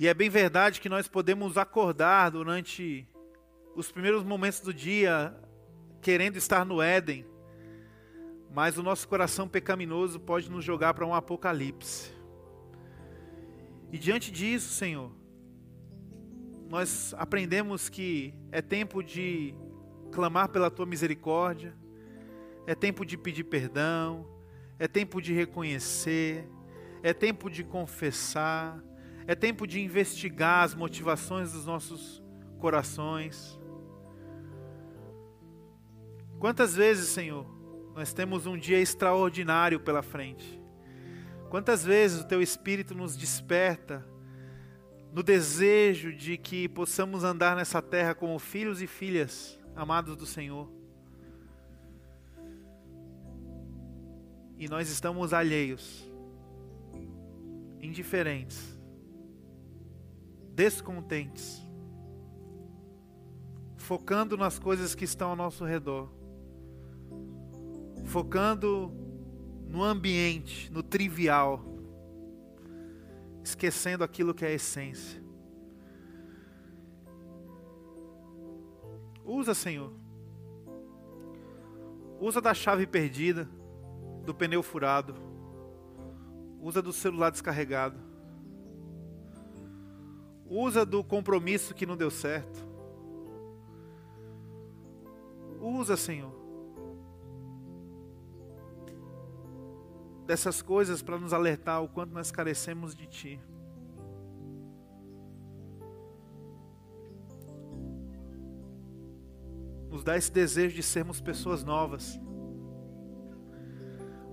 E 0.00 0.08
é 0.08 0.14
bem 0.14 0.30
verdade 0.30 0.80
que 0.80 0.88
nós 0.88 1.06
podemos 1.06 1.58
acordar 1.58 2.30
durante 2.30 3.06
os 3.76 3.92
primeiros 3.92 4.24
momentos 4.24 4.60
do 4.60 4.72
dia 4.72 5.38
querendo 6.00 6.38
estar 6.38 6.64
no 6.64 6.80
Éden, 6.80 7.26
mas 8.50 8.78
o 8.78 8.82
nosso 8.82 9.06
coração 9.06 9.46
pecaminoso 9.46 10.18
pode 10.18 10.50
nos 10.50 10.64
jogar 10.64 10.94
para 10.94 11.04
um 11.04 11.12
apocalipse. 11.12 12.10
E 13.92 13.98
diante 13.98 14.32
disso, 14.32 14.72
Senhor, 14.72 15.12
nós 16.66 17.14
aprendemos 17.18 17.90
que 17.90 18.32
é 18.50 18.62
tempo 18.62 19.02
de 19.02 19.54
clamar 20.10 20.48
pela 20.48 20.70
tua 20.70 20.86
misericórdia, 20.86 21.76
é 22.66 22.74
tempo 22.74 23.04
de 23.04 23.18
pedir 23.18 23.44
perdão, 23.44 24.26
é 24.78 24.88
tempo 24.88 25.20
de 25.20 25.34
reconhecer, 25.34 26.48
é 27.02 27.12
tempo 27.12 27.50
de 27.50 27.62
confessar, 27.62 28.82
é 29.30 29.34
tempo 29.36 29.64
de 29.64 29.80
investigar 29.80 30.64
as 30.64 30.74
motivações 30.74 31.52
dos 31.52 31.64
nossos 31.64 32.20
corações. 32.58 33.56
Quantas 36.40 36.74
vezes, 36.74 37.10
Senhor, 37.10 37.46
nós 37.94 38.12
temos 38.12 38.44
um 38.44 38.58
dia 38.58 38.80
extraordinário 38.80 39.78
pela 39.78 40.02
frente? 40.02 40.60
Quantas 41.48 41.84
vezes 41.84 42.22
o 42.22 42.26
Teu 42.26 42.42
Espírito 42.42 42.92
nos 42.92 43.16
desperta 43.16 44.04
no 45.12 45.22
desejo 45.22 46.12
de 46.12 46.36
que 46.36 46.68
possamos 46.68 47.22
andar 47.22 47.54
nessa 47.54 47.80
terra 47.80 48.16
como 48.16 48.36
filhos 48.36 48.82
e 48.82 48.88
filhas 48.88 49.60
amados 49.76 50.16
do 50.16 50.26
Senhor. 50.26 50.68
E 54.58 54.68
nós 54.68 54.90
estamos 54.90 55.32
alheios, 55.32 56.04
indiferentes, 57.80 58.79
descontentes, 60.60 61.66
focando 63.78 64.36
nas 64.36 64.58
coisas 64.58 64.94
que 64.94 65.06
estão 65.06 65.30
ao 65.30 65.36
nosso 65.36 65.64
redor, 65.64 66.12
focando 68.04 68.92
no 69.66 69.82
ambiente, 69.82 70.70
no 70.70 70.82
trivial, 70.82 71.64
esquecendo 73.42 74.04
aquilo 74.04 74.34
que 74.34 74.44
é 74.44 74.48
a 74.48 74.52
essência. 74.52 75.24
Usa, 79.24 79.54
Senhor. 79.54 79.94
Usa 82.20 82.38
da 82.38 82.52
chave 82.52 82.86
perdida, 82.86 83.48
do 84.26 84.34
pneu 84.34 84.62
furado. 84.62 85.14
Usa 86.60 86.82
do 86.82 86.92
celular 86.92 87.30
descarregado. 87.30 88.09
Usa 90.50 90.84
do 90.84 91.02
compromisso 91.02 91.72
que 91.74 91.86
não 91.86 91.96
deu 91.96 92.10
certo. 92.10 92.68
Usa, 95.60 95.96
Senhor. 95.96 96.34
Dessas 100.26 100.60
coisas 100.60 101.00
para 101.00 101.18
nos 101.18 101.32
alertar 101.32 101.82
o 101.82 101.88
quanto 101.88 102.12
nós 102.12 102.30
carecemos 102.30 102.94
de 102.94 103.06
Ti. 103.06 103.40
nos 110.00 110.04
dá 110.04 110.16
esse 110.16 110.32
desejo 110.32 110.76
de 110.76 110.82
sermos 110.82 111.20
pessoas 111.20 111.62
novas. 111.62 112.18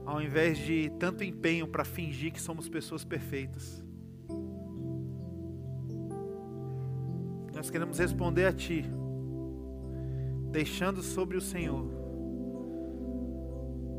Ao 0.06 0.22
invés 0.22 0.58
de 0.58 0.90
tanto 0.98 1.24
empenho 1.24 1.68
para 1.68 1.84
fingir 1.84 2.32
que 2.32 2.40
somos 2.40 2.70
pessoas 2.70 3.04
perfeitas. 3.04 3.84
Nós 7.58 7.72
queremos 7.72 7.98
responder 7.98 8.46
a 8.46 8.54
Ti, 8.54 8.86
deixando 10.52 11.02
sobre 11.02 11.36
o 11.36 11.42
Senhor 11.42 11.92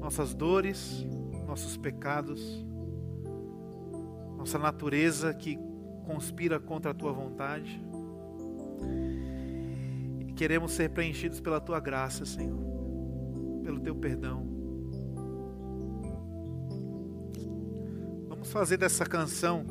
nossas 0.01 0.33
dores, 0.33 1.05
nossos 1.45 1.77
pecados, 1.77 2.65
nossa 4.37 4.61
natureza 4.61 5.35
que 5.35 5.59
conspira 6.07 6.61
contra 6.61 6.93
a 6.93 6.95
Tua 6.95 7.13
vontade. 7.13 7.83
E 10.21 10.33
queremos 10.35 10.71
ser 10.71 10.91
preenchidos 10.91 11.41
pela 11.41 11.61
Tua 11.61 11.81
graça, 11.81 12.25
Senhor, 12.25 12.61
pelo 13.65 13.81
Teu 13.81 13.97
perdão. 13.97 14.47
Vamos 18.29 18.53
fazer 18.53 18.77
dessa 18.77 19.05
canção 19.05 19.67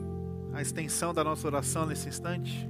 a 0.53 0.61
extensão 0.61 1.13
da 1.13 1.23
nossa 1.23 1.47
oração 1.47 1.85
nesse 1.85 2.09
instante? 2.09 2.69